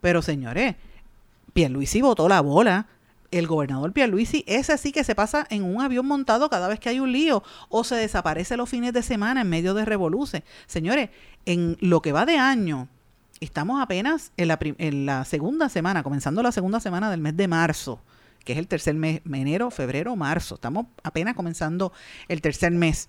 [0.00, 0.74] Pero señores,
[1.52, 2.86] Pierluisi botó la bola.
[3.30, 6.88] El gobernador Pierluisi, ese sí que se pasa en un avión montado cada vez que
[6.88, 10.42] hay un lío o se desaparece los fines de semana en medio de revoluces.
[10.66, 11.10] Señores,
[11.44, 12.86] en lo que va de año,
[13.40, 17.48] estamos apenas en la, en la segunda semana, comenzando la segunda semana del mes de
[17.48, 17.98] marzo
[18.44, 20.56] que es el tercer mes, enero, febrero, marzo.
[20.56, 21.92] Estamos apenas comenzando
[22.28, 23.08] el tercer mes.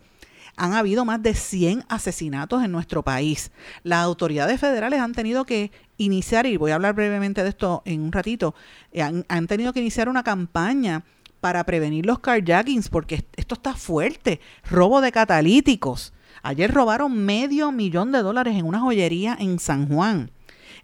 [0.57, 3.51] Han habido más de 100 asesinatos en nuestro país.
[3.83, 8.01] Las autoridades federales han tenido que iniciar, y voy a hablar brevemente de esto en
[8.01, 8.55] un ratito,
[8.91, 11.03] eh, han, han tenido que iniciar una campaña
[11.41, 14.39] para prevenir los carjackings, porque esto está fuerte.
[14.69, 16.13] Robo de catalíticos.
[16.41, 20.31] Ayer robaron medio millón de dólares en una joyería en San Juan.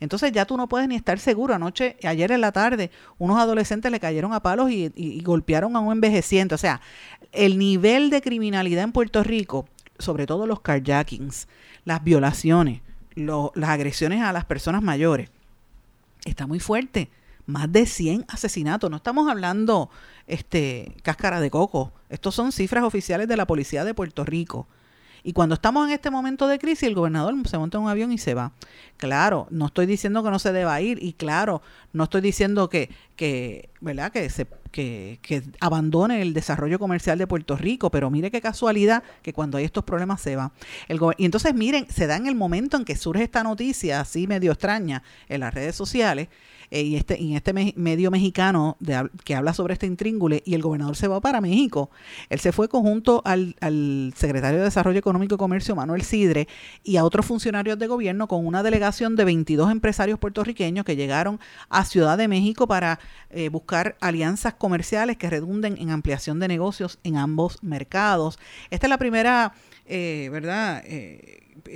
[0.01, 1.53] Entonces ya tú no puedes ni estar seguro.
[1.53, 5.93] Anoche, ayer en la tarde, unos adolescentes le cayeron a palos y, golpearon a un
[5.93, 6.55] envejeciente.
[6.55, 6.81] O sea,
[7.31, 11.47] el nivel de criminalidad en Puerto Rico, sobre todo los carjackings,
[11.85, 12.81] las violaciones,
[13.15, 15.29] las agresiones a las personas mayores,
[16.25, 17.11] está muy fuerte.
[17.45, 18.89] Más de 100 asesinatos.
[18.89, 19.91] No estamos hablando
[20.25, 21.93] este cáscara de coco.
[22.09, 24.67] Estos son cifras oficiales de la policía de Puerto Rico.
[25.23, 28.11] Y cuando estamos en este momento de crisis, el gobernador se monta en un avión
[28.11, 28.51] y se va.
[28.97, 31.61] Claro, no estoy diciendo que no se deba ir y claro,
[31.93, 34.11] no estoy diciendo que, que ¿verdad?
[34.11, 39.33] Que, se, que, abandone el desarrollo comercial de Puerto Rico, pero mire qué casualidad que
[39.33, 40.51] cuando hay estos problemas se va.
[40.87, 44.27] El y entonces miren, se da en el momento en que surge esta noticia así
[44.27, 46.29] medio extraña en las redes sociales,
[46.71, 48.77] eh, y este, en este medio mexicano
[49.23, 51.91] que habla sobre este intríngule y el gobernador se va para México.
[52.29, 56.47] Él se fue conjunto al, al secretario de Desarrollo Económico y Comercio, Manuel Sidre,
[56.83, 61.39] y a otros funcionarios de gobierno con una delegación de 22 empresarios puertorriqueños que llegaron
[61.69, 66.99] a Ciudad de México para eh, buscar alianzas comerciales que redunden en ampliación de negocios
[67.03, 68.39] en ambos mercados.
[68.69, 69.53] Esta es la primera,
[69.91, 70.83] eh, ¿verdad?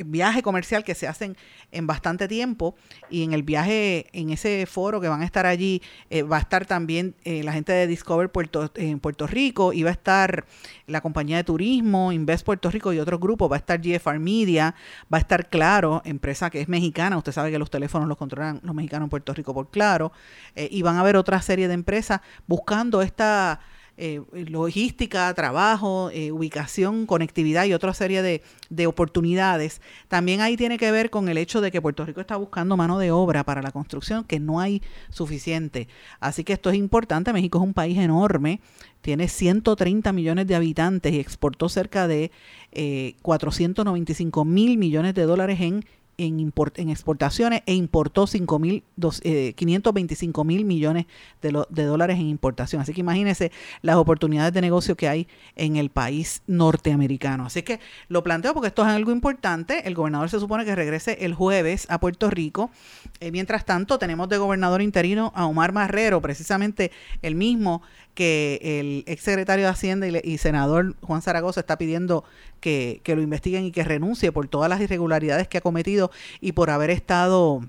[0.05, 1.35] viaje comercial que se hacen
[1.71, 2.75] en bastante tiempo
[3.09, 6.39] y en el viaje, en ese foro que van a estar allí, eh, va a
[6.39, 10.45] estar también eh, la gente de Discover Puerto, en Puerto Rico y va a estar
[10.87, 14.75] la compañía de turismo, Invest Puerto Rico y otros grupos, va a estar GFR Media,
[15.13, 18.59] va a estar Claro, empresa que es mexicana, usted sabe que los teléfonos los controlan
[18.63, 20.11] los mexicanos en Puerto Rico por Claro,
[20.55, 23.59] eh, y van a haber otra serie de empresas buscando esta
[23.97, 29.81] eh, logística, trabajo, eh, ubicación, conectividad y otra serie de, de, oportunidades.
[30.09, 32.99] También ahí tiene que ver con el hecho de que Puerto Rico está buscando mano
[32.99, 35.87] de obra para la construcción, que no hay suficiente.
[36.19, 37.31] Así que esto es importante.
[37.31, 38.59] México es un país enorme,
[39.01, 42.31] tiene 130 millones de habitantes y exportó cerca de
[42.71, 45.85] eh, 495 mil millones de dólares en
[46.17, 48.83] en, exportaciones e importó 5 mil,
[49.23, 51.05] eh, 525 mil millones
[51.41, 52.81] de, de, dólares en importación.
[52.81, 53.51] Así que imagínense
[53.81, 57.45] las oportunidades de negocio que hay en el país norteamericano.
[57.45, 59.87] Así que lo planteo porque esto es algo importante.
[59.87, 62.71] El gobernador se supone que regrese el jueves a Puerto Rico.
[63.19, 67.81] Eh, mientras tanto, tenemos de gobernador interino a Omar Marrero, precisamente el mismo
[68.15, 72.23] que el exsecretario de Hacienda y, senador Juan Zaragoza está pidiendo
[72.61, 76.09] que, lo investiguen y que renuncie por todas las irregularidades que ha cometido
[76.41, 77.61] y por haber estado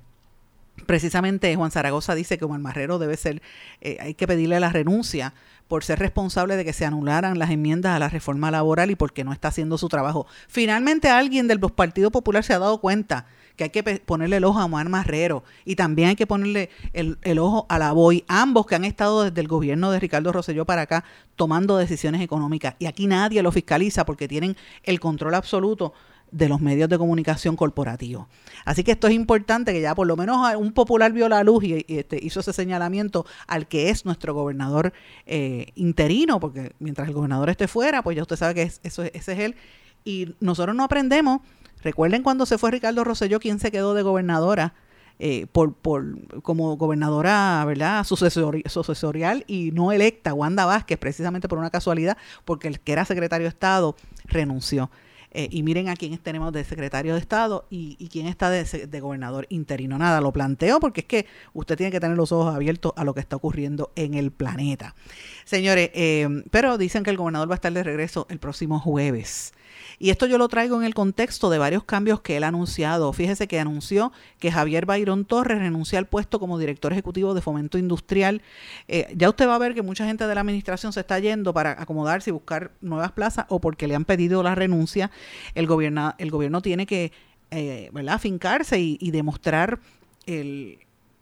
[0.87, 3.43] precisamente Juan Zaragoza dice que Omar Marrero debe ser,
[3.81, 5.35] eh, hay que pedirle la renuncia
[5.69, 9.25] por ser responsable de que se anularan las enmiendas a la reforma laboral y porque
[9.25, 10.27] no está haciendo su trabajo.
[10.49, 14.61] Finalmente alguien del Partido Popular se ha dado cuenta que hay que ponerle el ojo
[14.61, 18.75] a Omar Marrero y también hay que ponerle el, ojo a la BOI, ambos que
[18.75, 22.75] han estado desde el gobierno de Ricardo Rosselló para acá tomando decisiones económicas.
[22.79, 25.95] Y aquí nadie lo fiscaliza porque tienen el control absoluto
[26.31, 28.27] de los medios de comunicación corporativos.
[28.65, 31.65] Así que esto es importante que ya por lo menos un popular vio la luz
[31.65, 34.93] y, este, hizo ese señalamiento al que es nuestro gobernador
[35.25, 39.33] eh, interino, porque mientras el gobernador esté fuera, pues ya usted sabe que eso, ese
[39.33, 39.57] es él.
[40.05, 41.41] Y nosotros no aprendemos
[41.87, 44.75] Recuerden cuando se fue Ricardo Rosselló, quien se quedó de gobernadora,
[45.21, 48.03] eh, por, por, como gobernadora, ¿verdad?
[48.03, 53.45] Sucesorial y no electa, Wanda Vázquez, precisamente por una casualidad, porque el que era secretario
[53.45, 53.95] de Estado
[54.25, 54.91] renunció.
[55.31, 59.47] Eh, y miren a quién tenemos de secretario de Estado y, quién está de, gobernador
[59.49, 59.97] interino.
[59.97, 63.15] Nada, lo planteo porque es que usted tiene que tener los ojos abiertos a lo
[63.15, 64.97] que está ocurriendo en el planeta.
[65.45, 69.53] Señores, eh, pero dicen que el gobernador va a estar de regreso el próximo jueves.
[69.99, 73.13] Y esto yo lo traigo en el contexto de varios cambios que él ha anunciado.
[73.13, 77.79] Fíjese que anunció que Javier Bayrón Torres renuncia al puesto como director ejecutivo de Fomento
[77.79, 78.43] Industrial.
[78.89, 81.55] Eh, ya usted va a ver que mucha gente de la administración se está yendo
[81.55, 85.11] para acomodarse y buscar nuevas plazas o porque le han pedido la renuncia.
[85.55, 87.13] El gobierno, el gobierno tiene que
[87.51, 88.15] eh, ¿verdad?
[88.15, 89.79] afincarse y demostrar
[90.27, 90.79] el,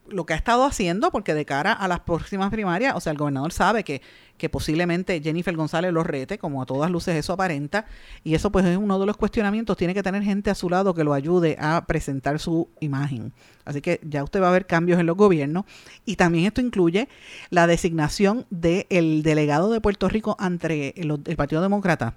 [0.09, 3.19] lo que ha estado haciendo, porque de cara a las próximas primarias, o sea, el
[3.19, 4.03] gobernador sabe que,
[4.37, 7.87] que posiblemente Jennifer González lo rete, como a todas luces eso aparenta,
[8.23, 10.95] y eso pues es uno de los cuestionamientos, tiene que tener gente a su lado
[10.95, 13.33] que lo ayude a presentar su imagen.
[13.65, 15.65] Así que ya usted va a ver cambios en los gobiernos,
[16.05, 17.09] y también esto incluye
[17.51, 22.15] la designación del delegado de Puerto Rico ante el, el Partido Demócrata,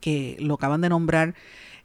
[0.00, 1.34] que lo acaban de nombrar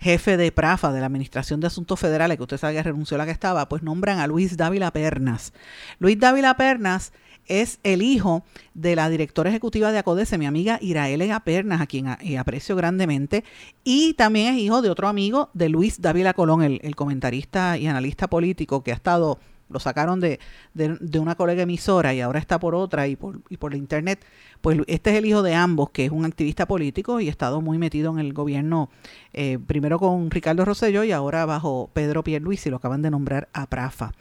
[0.02, 3.20] jefe de PRAFA, de la Administración de Asuntos Federales, que usted sabe que renunció a
[3.20, 5.54] la que estaba, pues nombran a Luis Dávila Pernas.
[6.00, 7.14] Luis Dávila Pernas
[7.46, 12.08] es el hijo de la directora ejecutiva de ACODESE, mi amiga Iraelia Pernas, a quien
[12.38, 13.44] aprecio grandemente,
[13.84, 18.28] y también es hijo de otro amigo de Luis Dávila Colón, el comentarista y analista
[18.28, 19.40] político que ha estado
[19.71, 20.39] lo sacaron de,
[20.73, 24.23] de, una colega emisora y ahora está por otra y por, y por la internet,
[24.62, 27.62] pues este es el hijo de ambos, que es un activista político y ha estado
[27.62, 28.89] muy metido en el gobierno,
[29.34, 33.67] eh, primero con Ricardo Rosselló y ahora bajo Pedro Pierluisi, lo acaban de nombrar a
[33.67, 34.13] Prafa.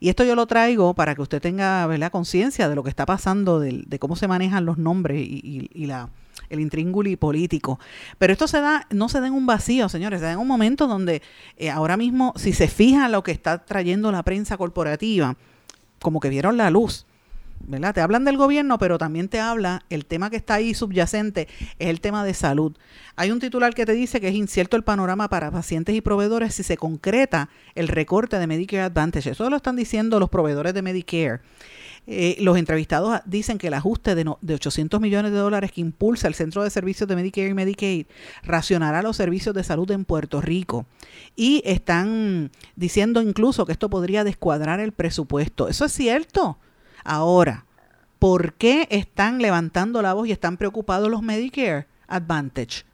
[0.00, 3.60] Y esto yo lo traigo para que usted tenga conciencia de lo que está pasando,
[3.60, 6.10] de, de, cómo se manejan los nombres y, y la
[6.48, 7.78] el intrínguli político.
[8.18, 10.48] Pero esto se da, no se da en un vacío, señores, se da en un
[10.48, 11.22] momento donde
[11.56, 15.36] eh, ahora mismo, si se fija lo que está trayendo la prensa corporativa,
[16.00, 17.06] como que vieron la luz.
[17.66, 17.94] ¿verdad?
[17.94, 21.48] Te hablan del gobierno, pero también te habla, el tema que está ahí subyacente
[21.78, 22.76] es el tema de salud.
[23.16, 26.54] Hay un titular que te dice que es incierto el panorama para pacientes y proveedores
[26.54, 29.30] si se concreta el recorte de Medicare Advantage.
[29.30, 31.40] Eso lo están diciendo los proveedores de Medicare.
[32.10, 36.26] Eh, los entrevistados dicen que el ajuste de, de 800 millones de dólares que impulsa
[36.26, 38.06] el Centro de Servicios de Medicare y Medicaid
[38.42, 40.86] racionará los servicios de salud en Puerto Rico.
[41.36, 45.68] Y están diciendo incluso que esto podría descuadrar el presupuesto.
[45.68, 46.56] Eso es cierto.
[47.04, 47.66] Ahora,
[48.18, 52.86] ¿por qué están levantando la voz y están preocupados los Medicare Advantage?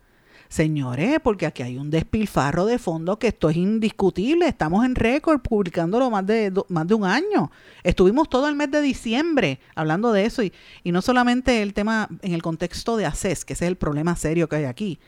[0.55, 4.47] Señores, porque aquí hay un despilfarro de fondos que esto es indiscutible.
[4.47, 7.51] Estamos en récord publicándolo más de, más de un año.
[7.83, 10.52] Estuvimos todo el mes de diciembre hablando de eso y,
[10.85, 14.15] y no solamente el tema en el contexto de ACES, que ese es el problema
[14.15, 15.00] serio que hay aquí,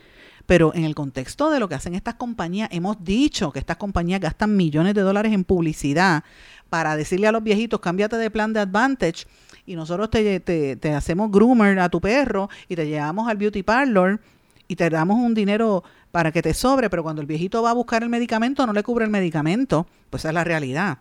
[0.47, 4.20] pero en el contexto de lo que hacen estas compañías, hemos dicho que estas compañías
[4.20, 6.24] gastan millones de dólares en publicidad
[6.70, 9.26] para decirle a los viejitos, cámbiate de plan de Advantage
[9.64, 13.62] y nosotros te, te, te hacemos groomer a tu perro y te llevamos al beauty
[13.62, 14.20] parlor
[14.68, 17.74] y te damos un dinero para que te sobre, pero cuando el viejito va a
[17.74, 20.98] buscar el medicamento no le cubre el medicamento, pues esa es la realidad.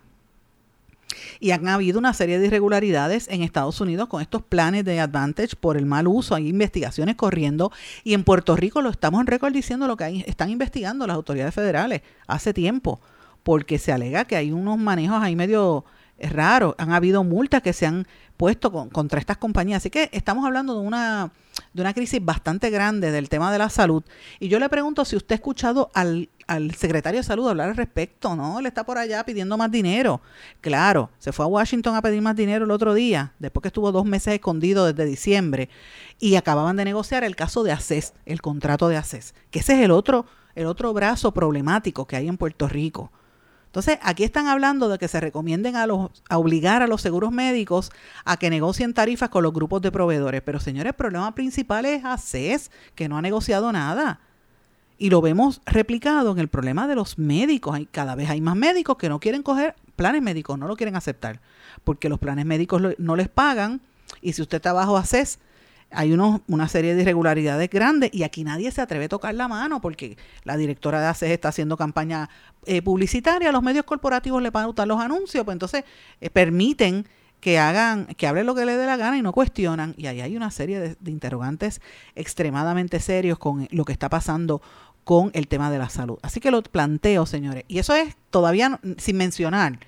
[1.40, 5.56] Y han habido una serie de irregularidades en Estados Unidos con estos planes de Advantage
[5.56, 6.34] por el mal uso.
[6.34, 7.72] Hay investigaciones corriendo
[8.04, 11.54] y en Puerto Rico lo estamos en récord diciendo lo que están investigando las autoridades
[11.54, 13.00] federales hace tiempo,
[13.42, 15.84] porque se alega que hay unos manejos ahí medio
[16.18, 16.74] raros.
[16.78, 18.06] Han habido multas que se han
[18.36, 19.78] puesto contra estas compañías.
[19.78, 21.32] Así que estamos hablando de una,
[21.72, 24.02] de una crisis bastante grande del tema de la salud.
[24.40, 27.76] Y yo le pregunto si usted ha escuchado al, al secretario de salud hablar al
[27.76, 28.60] respecto, ¿no?
[28.60, 30.20] Le está por allá pidiendo más dinero.
[30.60, 33.90] Claro, se fue a Washington a pedir más dinero el otro día, después que estuvo
[33.92, 35.68] dos meses escondido desde diciembre,
[36.18, 39.84] y acababan de negociar el caso de ACES, el contrato de ACES, que ese es
[39.84, 43.10] el otro, el otro brazo problemático que hay en Puerto Rico.
[43.76, 47.30] Entonces, aquí están hablando de que se recomienden a, los, a obligar a los seguros
[47.30, 47.90] médicos
[48.24, 50.40] a que negocien tarifas con los grupos de proveedores.
[50.40, 54.20] Pero señores, el problema principal es ACES, que no ha negociado nada.
[54.96, 57.74] Y lo vemos replicado en el problema de los médicos.
[57.74, 60.96] Hay, cada vez hay más médicos que no quieren coger planes médicos, no lo quieren
[60.96, 61.42] aceptar,
[61.84, 63.82] porque los planes médicos no les pagan.
[64.22, 65.38] Y si usted está bajo ACES,
[65.90, 69.48] hay unos, una serie de irregularidades grandes y aquí nadie se atreve a tocar la
[69.48, 72.28] mano porque la directora de ACES está haciendo campaña
[72.64, 75.84] eh, publicitaria, los medios corporativos le a los anuncios, pues entonces
[76.20, 77.06] eh, permiten
[77.40, 79.94] que hagan, que hablen lo que les dé la gana y no cuestionan.
[79.96, 81.80] Y ahí hay una serie de, de interrogantes
[82.14, 84.62] extremadamente serios con lo que está pasando
[85.04, 86.18] con el tema de la salud.
[86.22, 87.64] Así que lo planteo, señores.
[87.68, 89.78] Y eso es todavía sin mencionar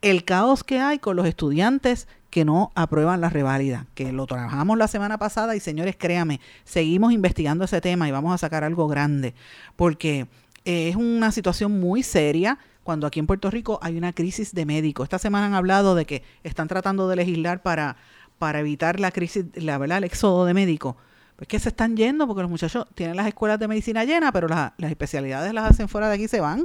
[0.00, 4.76] el caos que hay con los estudiantes que no aprueban la reválida, que lo trabajamos
[4.78, 8.88] la semana pasada y señores, créame, seguimos investigando ese tema y vamos a sacar algo
[8.88, 9.34] grande,
[9.76, 10.26] porque
[10.64, 15.04] es una situación muy seria cuando aquí en Puerto Rico hay una crisis de médicos.
[15.04, 17.96] Esta semana han hablado de que están tratando de legislar para,
[18.38, 20.96] para evitar la crisis, la verdad, el éxodo de médicos.
[21.36, 24.48] Pues que se están yendo porque los muchachos tienen las escuelas de medicina llenas, pero
[24.48, 26.64] las, especialidades las hacen fuera de aquí se van.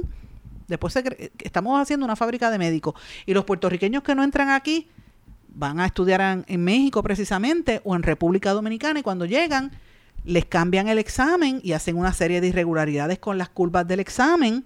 [0.68, 0.96] Después
[1.40, 2.94] estamos haciendo una fábrica de médicos
[3.26, 4.88] y los puertorriqueños que no entran aquí
[5.54, 9.72] van a estudiar en, México precisamente o en República Dominicana y cuando llegan
[10.24, 14.64] les cambian el examen y hacen una serie de irregularidades con las curvas del examen.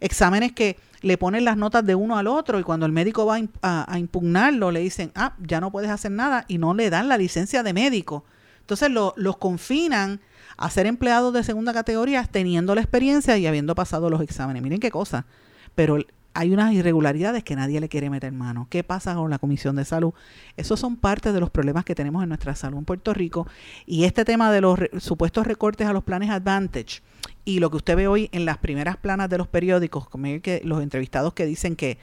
[0.00, 3.38] Exámenes que le ponen las notas de uno al otro y cuando el médico va
[3.62, 7.18] a, impugnarlo le dicen, ah, ya no puedes hacer nada y no le dan la
[7.18, 8.24] licencia de médico.
[8.60, 10.20] Entonces los confinan
[10.56, 14.62] a ser empleados de segunda categoría teniendo la experiencia y habiendo pasado los exámenes.
[14.62, 15.26] Miren qué cosa.
[15.74, 15.98] Pero
[16.32, 18.66] hay unas irregularidades que nadie le quiere meter mano.
[18.70, 20.12] ¿Qué pasa con la Comisión de Salud?
[20.56, 23.46] Esos son parte de los problemas que tenemos en nuestra salud en Puerto Rico.
[23.86, 27.02] Y este tema de los supuestos recortes a los planes Advantage
[27.44, 30.08] y lo que usted ve hoy en las primeras planas de los periódicos,
[30.42, 31.98] que los entrevistados que dicen que,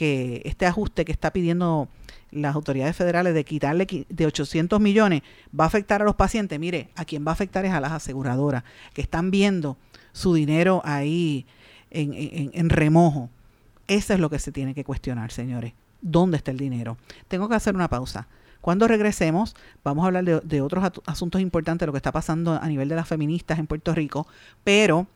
[0.00, 1.88] este ajuste que está pidiendo
[2.30, 5.22] las autoridades federales de quitarle de 800 millones
[5.58, 6.56] va a afectar a los pacientes.
[6.60, 8.62] Mire, a quien va a afectar es a las aseguradoras
[8.94, 9.76] que están viendo
[10.12, 11.46] su dinero ahí
[11.90, 13.28] en remojo
[13.88, 15.72] eso es lo que se tiene que cuestionar, señores.
[16.00, 16.96] ¿Dónde está el dinero?
[17.26, 18.28] Tengo que hacer una pausa.
[18.60, 22.88] Cuando regresemos, vamos a hablar de, otros asuntos importantes, lo que está pasando a nivel
[22.88, 24.26] de las feministas en Puerto Rico,
[24.64, 25.06] pero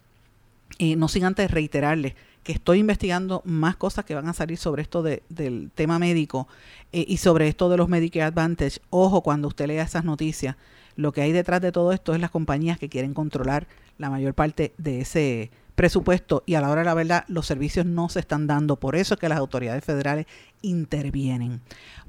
[0.78, 4.82] eh, no sin antes reiterarles que estoy investigando más cosas que van a salir sobre
[4.82, 6.48] esto del tema médico
[6.92, 8.80] eh, y sobre esto de los Medicare Advantage.
[8.90, 10.56] Ojo cuando usted lea esas noticias,
[10.96, 13.66] lo que hay detrás de todo esto es las compañías que quieren controlar
[13.98, 17.86] la mayor parte de ese presupuesto y a la hora de la verdad los servicios
[17.86, 18.76] no se están dando.
[18.76, 20.26] Por eso es que las autoridades federales
[20.62, 21.60] intervienen.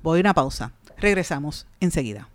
[0.02, 0.74] Voy a una pausa.
[0.98, 2.30] Regresamos enseguida.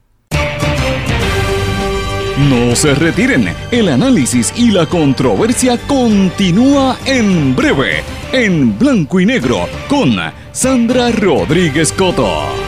[2.39, 3.49] No se retiren.
[3.73, 10.17] El análisis y la controversia continúa en breve, en blanco y negro, con
[10.53, 12.68] Sandra Rodríguez Coto.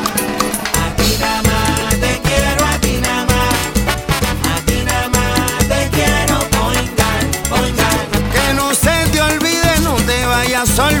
[10.63, 11.00] Te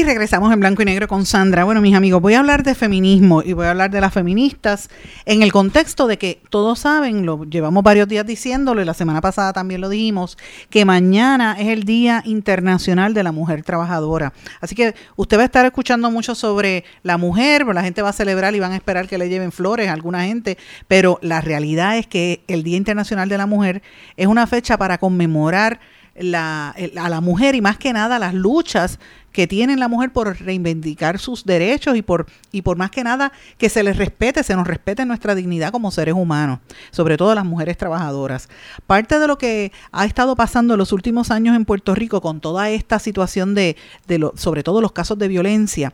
[0.00, 1.64] Y regresamos en blanco y negro con Sandra.
[1.64, 4.88] Bueno, mis amigos, voy a hablar de feminismo y voy a hablar de las feministas
[5.26, 9.20] en el contexto de que todos saben, lo llevamos varios días diciéndolo y la semana
[9.20, 10.38] pasada también lo dijimos,
[10.70, 14.32] que mañana es el Día Internacional de la Mujer Trabajadora.
[14.62, 18.14] Así que usted va a estar escuchando mucho sobre la mujer, la gente va a
[18.14, 20.56] celebrar y van a esperar que le lleven flores a alguna gente,
[20.88, 23.82] pero la realidad es que el Día Internacional de la Mujer
[24.16, 25.78] es una fecha para conmemorar
[26.16, 28.98] la, el- a la mujer y más que nada las luchas
[29.32, 33.30] que tiene la mujer por reivindicar sus derechos y por, y por más que nada
[33.58, 36.58] que se les respete, se nos respete nuestra dignidad como seres humanos,
[36.90, 38.48] sobre todo las mujeres trabajadoras.
[38.88, 42.40] Parte de lo que ha estado pasando en los últimos años en Puerto Rico con
[42.40, 43.76] toda esta situación de,
[44.08, 45.92] de sobre todo los casos de violencia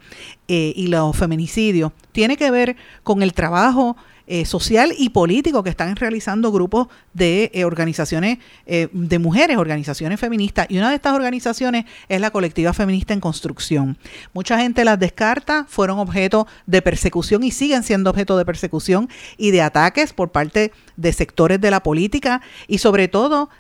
[0.49, 5.71] eh, y los feminicidios, tiene que ver con el trabajo eh, social y político que
[5.71, 10.67] están realizando grupos de eh, organizaciones eh, de mujeres, organizaciones feministas.
[10.69, 13.97] Y una de estas organizaciones es la colectiva feminista en construcción.
[14.33, 19.51] Mucha gente las descarta, fueron objeto de persecución y siguen siendo objeto de persecución y
[19.53, 23.51] de ataques por parte de sectores de la política y sobre todo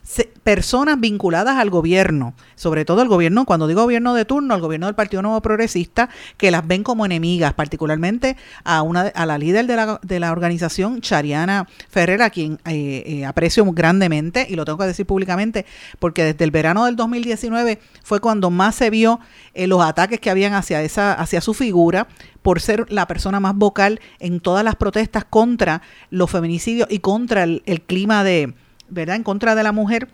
[0.42, 4.86] personas vinculadas al gobierno, sobre todo el gobierno, cuando digo gobierno de turno, al gobierno
[4.86, 9.66] del Partido Nuevo Progresista, que las ven como enemigas, particularmente a una a la líder
[9.66, 10.55] de la, de la organización,
[11.00, 15.66] Chariana Ferrer, a quien eh, eh, aprecio grandemente, y lo tengo que decir públicamente,
[15.98, 19.20] porque desde el verano del 2019 fue cuando más se vio
[19.54, 22.08] eh, los ataques que habían hacia, esa, hacia su figura,
[22.42, 27.42] por ser la persona más vocal en todas las protestas contra los feminicidios y contra
[27.42, 28.54] el, el clima de,
[28.88, 29.16] ¿verdad?
[29.16, 30.08] En contra de la mujer.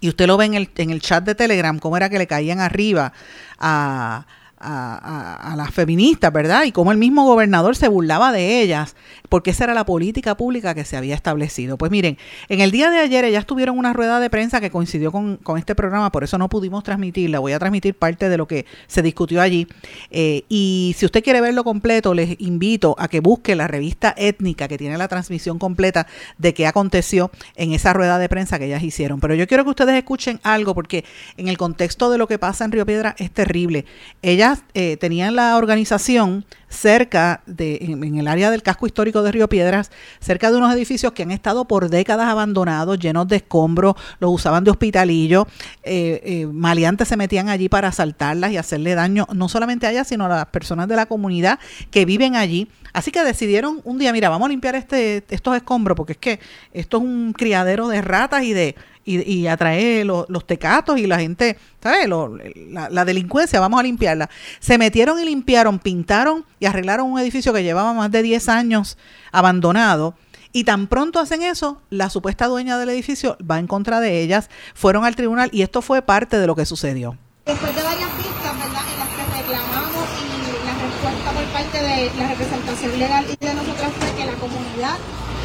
[0.00, 2.26] Y usted lo ve en el, en el chat de Telegram, cómo era que le
[2.26, 3.12] caían arriba
[3.58, 4.26] a,
[4.64, 6.64] a, las feministas, ¿verdad?
[6.64, 8.96] Y cómo el mismo gobernador se burlaba de ellas,
[9.28, 11.76] porque esa era la política pública que se había establecido.
[11.76, 15.12] Pues miren, en el día de ayer ellas tuvieron una rueda de prensa que coincidió
[15.12, 17.38] con, con este programa, por eso no pudimos transmitirla.
[17.38, 19.66] Voy a transmitir parte de lo que se discutió allí.
[20.10, 24.68] Eh, y si usted quiere verlo completo, les invito a que busque la revista étnica
[24.68, 26.06] que tiene la transmisión completa
[26.38, 29.20] de qué aconteció en esa rueda de prensa que ellas hicieron.
[29.20, 31.04] Pero yo quiero que ustedes escuchen algo porque
[31.36, 33.84] en el contexto de lo que pasa en Río Piedra es terrible.
[34.22, 36.44] Ellas eh, tenían la organización
[36.74, 41.12] cerca de, en, el área del casco histórico de Río Piedras, cerca de unos edificios
[41.12, 45.46] que han estado por décadas abandonados, llenos de escombros, los usaban de hospitalillo,
[45.82, 50.08] eh, eh, maleantes se metían allí para asaltarlas y hacerle daño, no solamente a ellas,
[50.08, 51.58] sino a las personas de la comunidad
[51.90, 52.68] que viven allí.
[52.92, 56.40] Así que decidieron un día, mira, vamos a limpiar este, estos escombros, porque es que
[56.72, 58.74] esto es un criadero de ratas y de
[59.06, 62.08] y, y atrae lo- los tecatos y la gente, ¿sabes?
[62.08, 64.30] La, la delincuencia, vamos a limpiarla.
[64.60, 68.96] Se metieron y limpiaron, pintaron y arreglaron un edificio que llevaba más de 10 años
[69.32, 70.14] abandonado.
[70.50, 74.48] Y tan pronto hacen eso, la supuesta dueña del edificio va en contra de ellas,
[74.72, 77.18] fueron al tribunal y esto fue parte de lo que sucedió.
[77.44, 78.82] Después de varias vistas, ¿verdad?
[78.90, 83.54] En las que reclamamos y la respuesta por parte de la representación legal y de
[83.54, 84.96] nosotras fue que la comunidad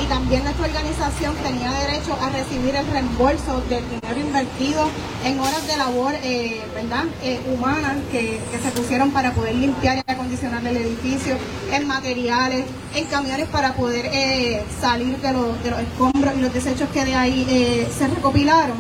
[0.09, 4.87] también nuestra organización tenía derecho a recibir el reembolso del dinero invertido
[5.23, 7.05] en horas de labor eh, ¿verdad?
[7.23, 11.35] Eh, humana que, que se pusieron para poder limpiar y acondicionar el edificio,
[11.71, 16.53] en materiales, en camiones para poder eh, salir de, los- de los escombros y los
[16.53, 18.77] desechos que de ahí se recopilaron.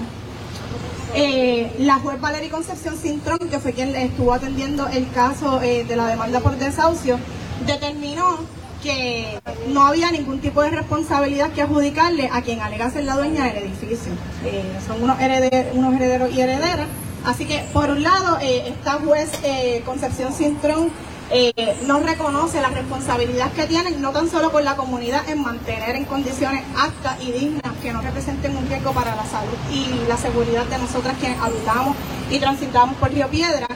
[1.79, 6.39] La juez Valeria Concepción Cintrón, que fue quien estuvo atendiendo el caso de la demanda
[6.39, 7.17] por desahucio,
[7.65, 8.37] determinó
[8.81, 13.45] que no había ningún tipo de responsabilidad que adjudicarle a quien alega ser la dueña
[13.45, 14.11] del edificio.
[14.45, 16.87] Eh, son unos, hereder- unos herederos y herederas.
[17.25, 20.89] Así que, por un lado, eh, esta juez eh, Concepción Cintrón
[21.31, 21.53] eh,
[21.85, 26.05] no reconoce la responsabilidad que tienen, no tan solo con la comunidad, en mantener en
[26.05, 30.65] condiciones aptas y dignas que no representen un riesgo para la salud y la seguridad
[30.65, 31.95] de nosotras quienes habitamos
[32.31, 33.67] y transitamos por Río Piedra,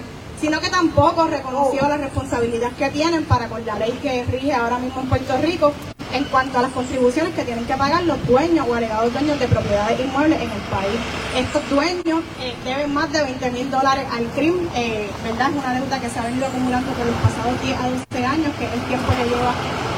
[0.43, 4.77] sino que tampoco reconoció la responsabilidad que tienen para con la ley que rige ahora
[4.77, 5.71] mismo en Puerto Rico
[6.11, 9.47] en cuanto a las contribuciones que tienen que pagar los dueños o alegados dueños de
[9.47, 10.99] propiedades inmuebles en el país.
[11.37, 15.49] Estos dueños eh, deben más de 20 mil dólares al CRIM, eh, ¿verdad?
[15.49, 18.51] Es una deuda que se ha venido acumulando por los pasados 10 a 12 años,
[18.59, 19.53] que es el tiempo que lleva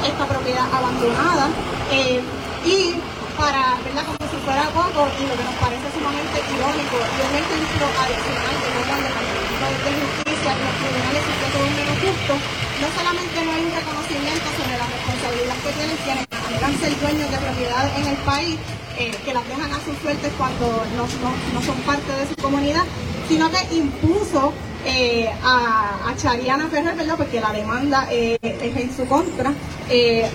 [0.06, 1.48] esta propiedad abandonada.
[1.90, 2.22] Eh,
[2.64, 2.94] y
[3.36, 4.04] para, ¿verdad?
[4.08, 8.56] Como si fuera poco, y lo que nos parece sumamente irónico, y un ejemplo adicional
[8.56, 12.32] de cómo el Departamento de Justicia los tribunales se todo un menos justo,
[12.80, 17.28] no solamente no hay un reconocimiento sobre la responsabilidad que tienen quienes alegan ser dueños
[17.30, 18.56] de propiedades en el país,
[18.98, 20.66] eh, que las dejan a sus suertes cuando
[20.96, 22.84] no son parte de su comunidad,
[23.28, 24.52] sino que impuso
[24.86, 27.16] eh, a, a Chariana Ferrer, ¿verdad?
[27.16, 29.52] Porque la demanda eh, es en su contra,
[29.90, 30.30] eh,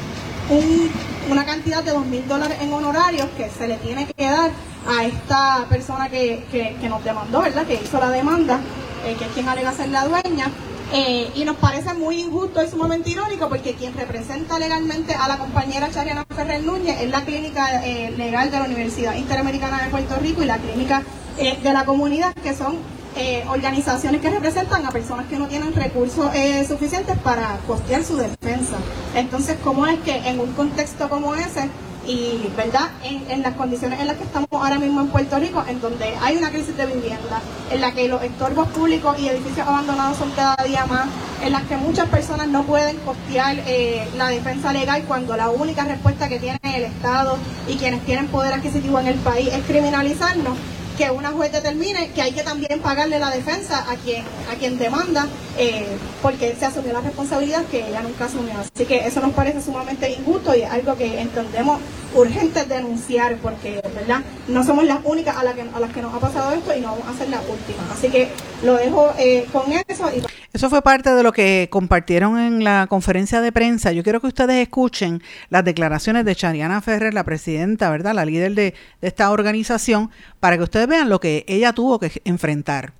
[0.50, 0.92] un-
[1.30, 4.52] una cantidad de dos mil dólares en honorarios que se le tiene que dar
[4.88, 7.66] a esta persona que, que- nos demandó, ¿verdad?
[7.66, 8.60] Que hizo la demanda,
[9.06, 10.48] eh, que es quien alega ser la dueña.
[10.94, 15.38] Eh, y nos parece muy injusto y sumamente irónico porque quien representa legalmente a la
[15.38, 20.16] compañera Chariana Ferrer Núñez es la clínica eh, legal de la Universidad Interamericana de Puerto
[20.18, 21.04] Rico y la clínica
[21.38, 22.76] de la comunidad, que son
[23.16, 28.18] eh, organizaciones que representan a personas que no tienen recursos eh, suficientes para costear su
[28.18, 28.78] defensa.
[29.16, 31.70] Entonces, ¿cómo es que en un contexto como ese
[32.08, 35.80] y, ¿verdad?, en, las condiciones en las que estamos ahora mismo en Puerto Rico, en
[35.82, 40.18] donde hay una crisis de vivienda, en la que los estorbos públicos y edificios abandonados
[40.18, 41.08] son cada día más,
[41.44, 45.86] en las que muchas personas no pueden costear eh, la defensa legal cuando la única
[45.86, 47.38] respuesta que tiene el Estado
[47.68, 50.58] y quienes tienen poder adquisitivo en el país es criminalizarnos,
[50.98, 54.78] que una juez determine que hay que también pagarle la defensa a quien a quien
[54.78, 55.28] demanda
[55.58, 58.54] eh, porque se asumió la responsabilidad que ella nunca asumió.
[58.60, 61.80] Así que eso nos parece sumamente injusto y algo que entendemos
[62.14, 66.14] urgente denunciar porque verdad no somos las únicas a, la que, a las que nos
[66.14, 67.90] ha pasado esto y no vamos a ser las últimas.
[67.92, 68.30] Así que
[68.64, 70.22] lo dejo eh, con eso y
[70.54, 73.92] Eso fue parte de lo que compartieron en la conferencia de prensa.
[73.92, 78.14] Yo quiero que ustedes escuchen las declaraciones de Chariana Ferrer, la presidenta, ¿verdad?
[78.14, 82.22] La líder de, de esta organización, para que ustedes vean lo que ella tuvo que
[82.26, 82.94] enfrentar.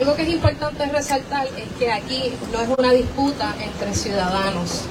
[0.00, 4.82] Algo que es importante resaltar es que aquí no es una disputa entre ciudadanos.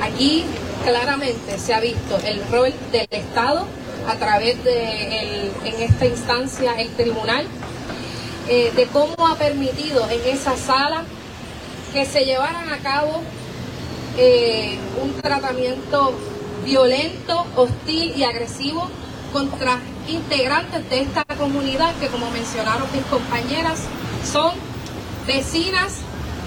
[0.00, 0.44] Aquí
[0.84, 3.66] claramente se ha visto el rol del Estado
[4.08, 7.46] a través de, en esta instancia, el tribunal,
[8.48, 11.04] eh, de cómo ha permitido en esa sala
[11.92, 13.22] que se llevaran a cabo
[14.18, 16.14] eh, un tratamiento
[16.64, 18.88] violento, hostil y agresivo
[19.32, 23.80] contra integrantes de esta comunidad que, como mencionaron mis compañeras,
[24.30, 24.52] son
[25.26, 25.98] vecinas,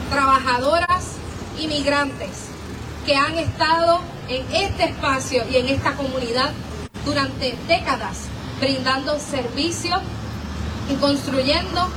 [0.09, 1.15] trabajadoras,
[1.59, 2.47] inmigrantes,
[3.05, 6.51] que han estado en este espacio y en esta comunidad
[7.05, 8.23] durante décadas,
[8.59, 10.01] brindando servicios
[10.89, 11.87] y construyendo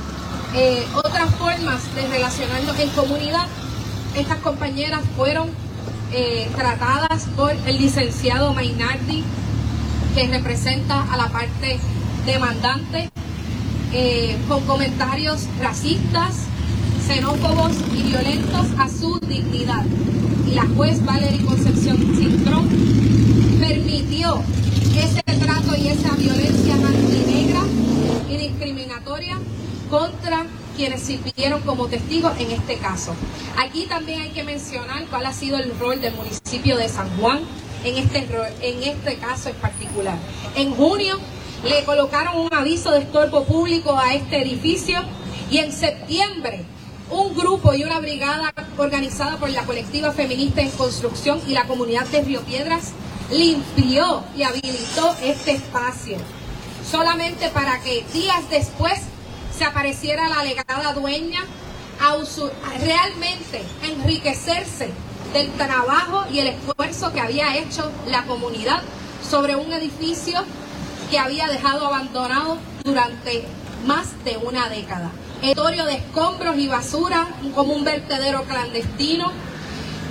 [0.53, 3.47] eh, otras formas de relacionarnos en comunidad.
[4.15, 5.49] Estas compañeras fueron
[6.11, 9.23] eh, tratadas por el licenciado Mainardi,
[10.19, 11.79] que representa a la parte
[12.25, 13.09] demandante,
[13.93, 16.43] eh, con comentarios racistas,
[17.07, 19.85] xenófobos y violentos a su dignidad.
[20.45, 22.67] Y la juez Valerie Concepción Cintrón
[23.61, 24.43] permitió
[24.93, 27.61] ese trato y esa violencia antinegra
[28.29, 29.37] y discriminatoria
[29.89, 33.15] contra quienes sirvieron como testigos en este caso.
[33.57, 37.39] Aquí también hay que mencionar cuál ha sido el rol del municipio de San Juan
[37.83, 38.27] en este,
[38.61, 40.17] en este caso en particular.
[40.55, 41.17] En junio
[41.63, 44.99] le colocaron un aviso de estorbo público a este edificio
[45.51, 46.63] y en septiembre
[47.09, 52.05] un grupo y una brigada organizada por la colectiva feminista en construcción y la comunidad
[52.07, 52.91] de Río Piedras
[53.31, 56.17] limpió y habilitó este espacio
[56.89, 58.99] solamente para que días después
[59.55, 61.41] se apareciera la alegada dueña
[62.01, 62.15] a
[62.79, 64.89] realmente enriquecerse
[65.33, 68.81] del trabajo y el esfuerzo que había hecho la comunidad
[69.27, 70.39] sobre un edificio
[71.11, 73.45] que había dejado abandonado durante
[73.85, 75.11] más de una década.
[75.41, 79.31] Editorio de escombros y basura como un vertedero clandestino,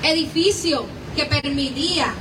[0.02, 2.14] edificio que permitía,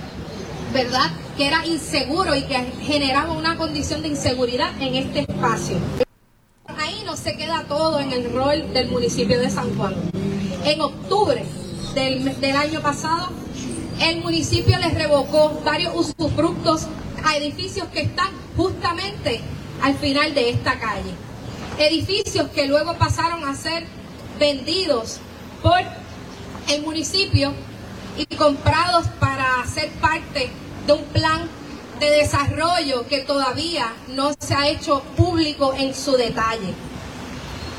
[0.74, 5.78] ¿verdad?, que era inseguro y que generaba una condición de inseguridad en este espacio.
[6.80, 9.94] Ahí no se queda todo en el rol del municipio de San Juan.
[10.66, 11.46] En octubre
[11.98, 13.30] del, año pasado,
[14.00, 16.86] el municipio les revocó varios usufructos
[17.24, 19.42] a edificios que están justamente
[19.82, 21.12] al final de esta calle.
[21.80, 23.86] Edificios que luego pasaron a ser
[24.40, 25.20] vendidos
[25.64, 25.80] por
[26.70, 27.52] el municipio
[28.16, 30.52] y comprados para ser parte
[30.86, 31.50] de un plan
[32.00, 36.76] de desarrollo que todavía no se ha hecho público en su detalle.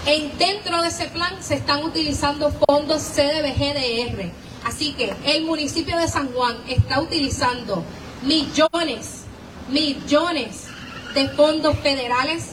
[0.08, 4.32] En, dentro de ese plan se están utilizando fondos CDBGDR.
[4.64, 7.84] Así que el municipio de San Juan está utilizando
[8.22, 9.24] millones,
[9.68, 10.68] millones
[11.12, 12.52] de fondos federales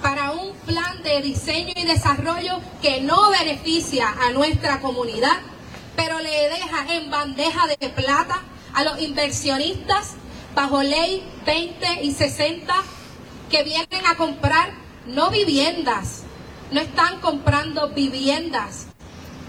[0.00, 5.36] para un plan de diseño y desarrollo que no beneficia a nuestra comunidad,
[5.96, 8.40] pero le deja en bandeja de plata
[8.72, 10.12] a los inversionistas
[10.54, 12.74] bajo ley 20 y 60
[13.50, 14.72] que vienen a comprar
[15.06, 16.22] no viviendas,
[16.74, 18.86] no están comprando viviendas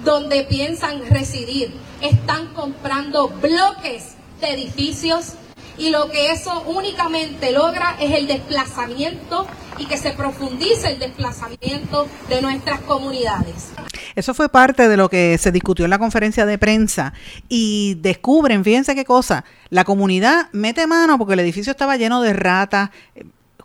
[0.03, 5.33] donde piensan residir, están comprando bloques de edificios
[5.75, 9.47] y lo que eso únicamente logra es el desplazamiento
[9.79, 13.71] y que se profundice el desplazamiento de nuestras comunidades.
[14.15, 17.13] Eso fue parte de lo que se discutió en la conferencia de prensa
[17.49, 22.33] y descubren, fíjense qué cosa, la comunidad mete mano porque el edificio estaba lleno de
[22.33, 22.91] ratas,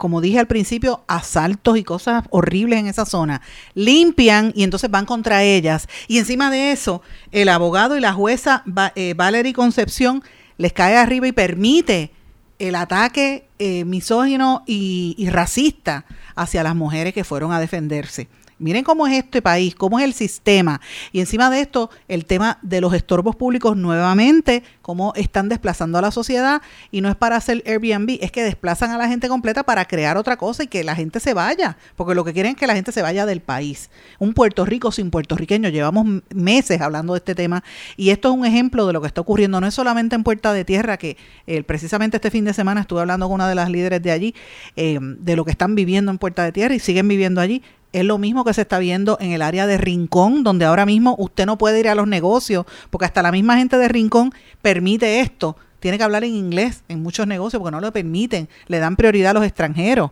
[0.00, 3.42] como dije al principio, asaltos y cosas horribles en esa zona.
[3.74, 5.88] Limpian y entonces van contra ellas.
[6.08, 10.22] Y encima de eso, el abogado y la jueza eh, Valerie Concepción
[10.56, 12.12] les cae arriba y permite
[12.58, 18.28] el ataque eh, misógino y, y racista hacia las mujeres que fueron a defenderse.
[18.60, 20.82] Miren cómo es este país, cómo es el sistema.
[21.12, 26.02] Y encima de esto, el tema de los estorbos públicos nuevamente, cómo están desplazando a
[26.02, 26.60] la sociedad.
[26.90, 30.18] Y no es para hacer Airbnb, es que desplazan a la gente completa para crear
[30.18, 31.78] otra cosa y que la gente se vaya.
[31.96, 33.90] Porque lo que quieren es que la gente se vaya del país.
[34.18, 35.72] Un Puerto Rico sin puertorriqueños.
[35.72, 37.64] Llevamos meses hablando de este tema.
[37.96, 39.58] Y esto es un ejemplo de lo que está ocurriendo.
[39.62, 43.00] No es solamente en Puerta de Tierra, que eh, precisamente este fin de semana estuve
[43.00, 44.34] hablando con una de las líderes de allí,
[44.76, 48.04] eh, de lo que están viviendo en Puerta de Tierra y siguen viviendo allí es
[48.04, 51.46] lo mismo que se está viendo en el área de Rincón, donde ahora mismo usted
[51.46, 54.32] no puede ir a los negocios, porque hasta la misma gente de Rincón
[54.62, 55.56] permite esto.
[55.80, 58.48] Tiene que hablar en inglés en muchos negocios porque no lo permiten.
[58.66, 60.10] Le dan prioridad a los extranjeros,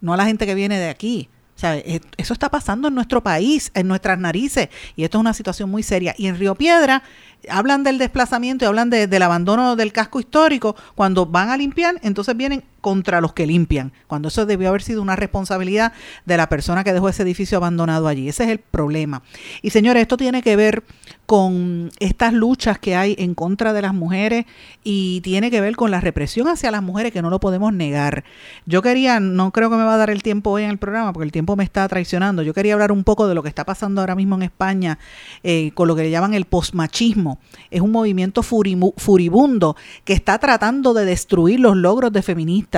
[0.00, 1.28] no a la gente que viene de aquí.
[1.56, 5.34] O sea, eso está pasando en nuestro país, en nuestras narices, y esto es una
[5.34, 6.14] situación muy seria.
[6.18, 7.04] Y en Río Piedra
[7.48, 10.74] hablan del desplazamiento y hablan del abandono del casco histórico.
[10.96, 15.00] Cuando van a limpiar, entonces vienen contra los que limpian, cuando eso debió haber sido
[15.00, 15.94] una responsabilidad
[16.26, 18.28] de la persona que dejó ese edificio abandonado allí.
[18.28, 19.22] Ese es el problema.
[19.62, 20.84] Y señores, esto tiene que ver
[21.24, 24.44] con estas luchas que hay en contra de las mujeres
[24.82, 28.22] y tiene que ver con la represión hacia las mujeres que no lo podemos negar.
[28.66, 31.14] Yo quería, no creo que me va a dar el tiempo hoy en el programa
[31.14, 33.64] porque el tiempo me está traicionando, yo quería hablar un poco de lo que está
[33.64, 34.98] pasando ahora mismo en España
[35.42, 37.38] eh, con lo que le llaman el posmachismo.
[37.70, 39.74] Es un movimiento furibundo
[40.04, 42.73] que está tratando de destruir los logros de feministas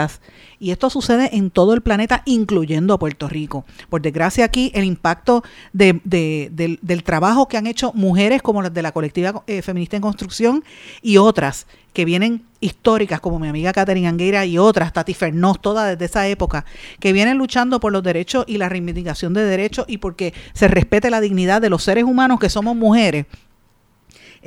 [0.58, 3.64] y esto sucede en todo el planeta, incluyendo a Puerto Rico.
[3.88, 5.42] Por desgracia aquí el impacto
[5.72, 9.96] de, del, del, trabajo que han hecho mujeres como las de la colectiva eh, feminista
[9.96, 10.64] en construcción
[11.02, 15.88] y otras que vienen históricas como mi amiga Catherine Anguera y otras, Tati Fernós, todas
[15.88, 16.66] desde esa época,
[17.00, 21.08] que vienen luchando por los derechos y la reivindicación de derechos y porque se respete
[21.08, 23.24] la dignidad de los seres humanos que somos mujeres.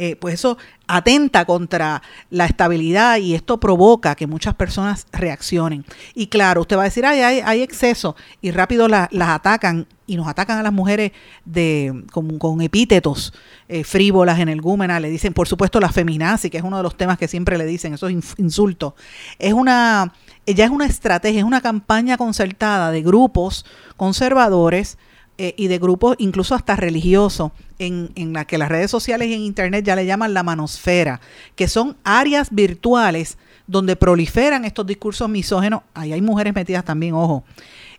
[0.01, 5.83] Eh, pues eso atenta contra la estabilidad y esto provoca que muchas personas reaccionen.
[6.15, 10.15] Y claro, usted va a decir, Ay, hay, hay exceso y rápido las atacan y
[10.15, 11.11] nos atacan a las mujeres
[11.43, 13.33] de, con, epítetos
[13.67, 17.17] eh, frívolas, energúmenas, le dicen, por supuesto, la feminazi, que es uno de los temas
[17.17, 18.93] que siempre le dicen, esos insultos.
[19.37, 20.13] Es una,
[20.45, 23.65] ya es una estrategia, es una campaña concertada de grupos
[23.97, 24.97] conservadores
[25.41, 29.33] eh, y de grupos incluso hasta religiosos, en, en la que las redes sociales y
[29.33, 31.21] en Internet ya le llaman la manosfera,
[31.55, 35.83] que son áreas virtuales donde proliferan estos discursos misógenos.
[35.93, 37.45] Ahí hay mujeres metidas también, ojo.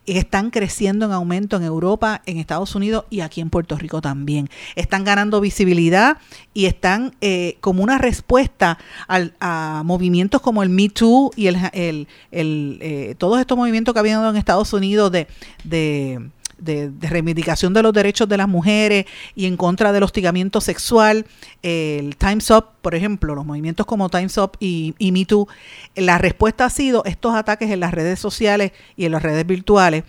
[0.04, 4.50] Están creciendo en aumento en Europa, en Estados Unidos y aquí en Puerto Rico también.
[4.76, 6.18] Están ganando visibilidad
[6.52, 8.76] y están eh, como una respuesta
[9.08, 13.94] al, a movimientos como el Me Too y el, el, el eh, todos estos movimientos
[13.94, 15.26] que ha habido en Estados Unidos de,
[15.64, 16.30] de
[16.60, 21.26] de, de reivindicación de los derechos de las mujeres y en contra del hostigamiento sexual,
[21.62, 25.48] el Time's Up, por ejemplo, los movimientos como Time's Up y, y Me Too,
[25.96, 30.04] la respuesta ha sido estos ataques en las redes sociales y en las redes virtuales.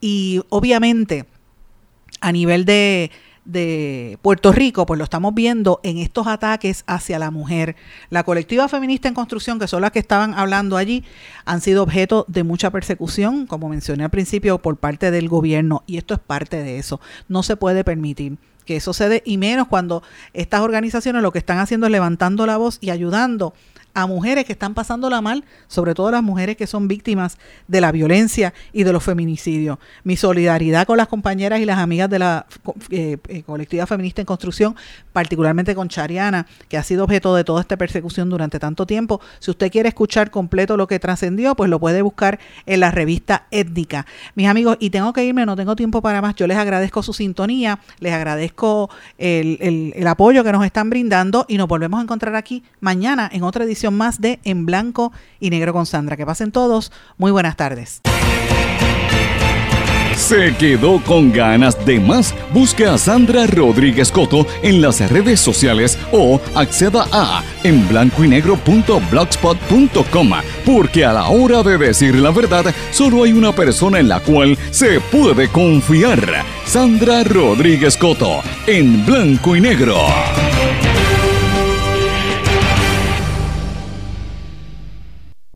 [0.00, 1.26] Y obviamente,
[2.20, 3.10] a nivel de,
[3.46, 7.76] de Puerto Rico, pues lo estamos viendo en estos ataques hacia la mujer.
[8.10, 11.04] La colectiva feminista en construcción, que son las que estaban hablando allí,
[11.44, 15.96] han sido objeto de mucha persecución, como mencioné al principio, por parte del gobierno, y
[15.96, 17.00] esto es parte de eso.
[17.28, 18.36] No se puede permitir
[18.66, 20.02] que eso se dé, y menos cuando
[20.34, 23.54] estas organizaciones lo que están haciendo es levantando la voz y ayudando
[23.96, 27.92] a mujeres que están pasándola mal, sobre todo las mujeres que son víctimas de la
[27.92, 29.78] violencia y de los feminicidios.
[30.04, 32.46] Mi solidaridad con las compañeras y las amigas de la
[32.90, 34.76] eh, eh, colectiva feminista en construcción,
[35.14, 39.18] particularmente con Chariana, que ha sido objeto de toda esta persecución durante tanto tiempo.
[39.38, 43.46] Si usted quiere escuchar completo lo que trascendió, pues lo puede buscar en la revista
[43.50, 44.04] Étnica.
[44.34, 46.34] Mis amigos, y tengo que irme, no tengo tiempo para más.
[46.34, 51.56] Yo les agradezco su sintonía, les agradezco el, el, apoyo que nos están brindando y
[51.56, 55.86] nos volvemos a encontrar aquí mañana en otra más de En Blanco y Negro con
[55.86, 56.16] Sandra.
[56.16, 56.92] Que pasen todos.
[57.18, 58.02] Muy buenas tardes.
[60.16, 62.34] ¿Se quedó con ganas de más?
[62.52, 68.28] Busque a Sandra Rodríguez Coto en las redes sociales o acceda a en blanco y
[68.28, 70.30] negro.blogspot.com
[70.64, 74.56] porque a la hora de decir la verdad solo hay una persona en la cual
[74.70, 76.46] se puede confiar.
[76.64, 79.98] Sandra Rodríguez Coto en blanco y negro.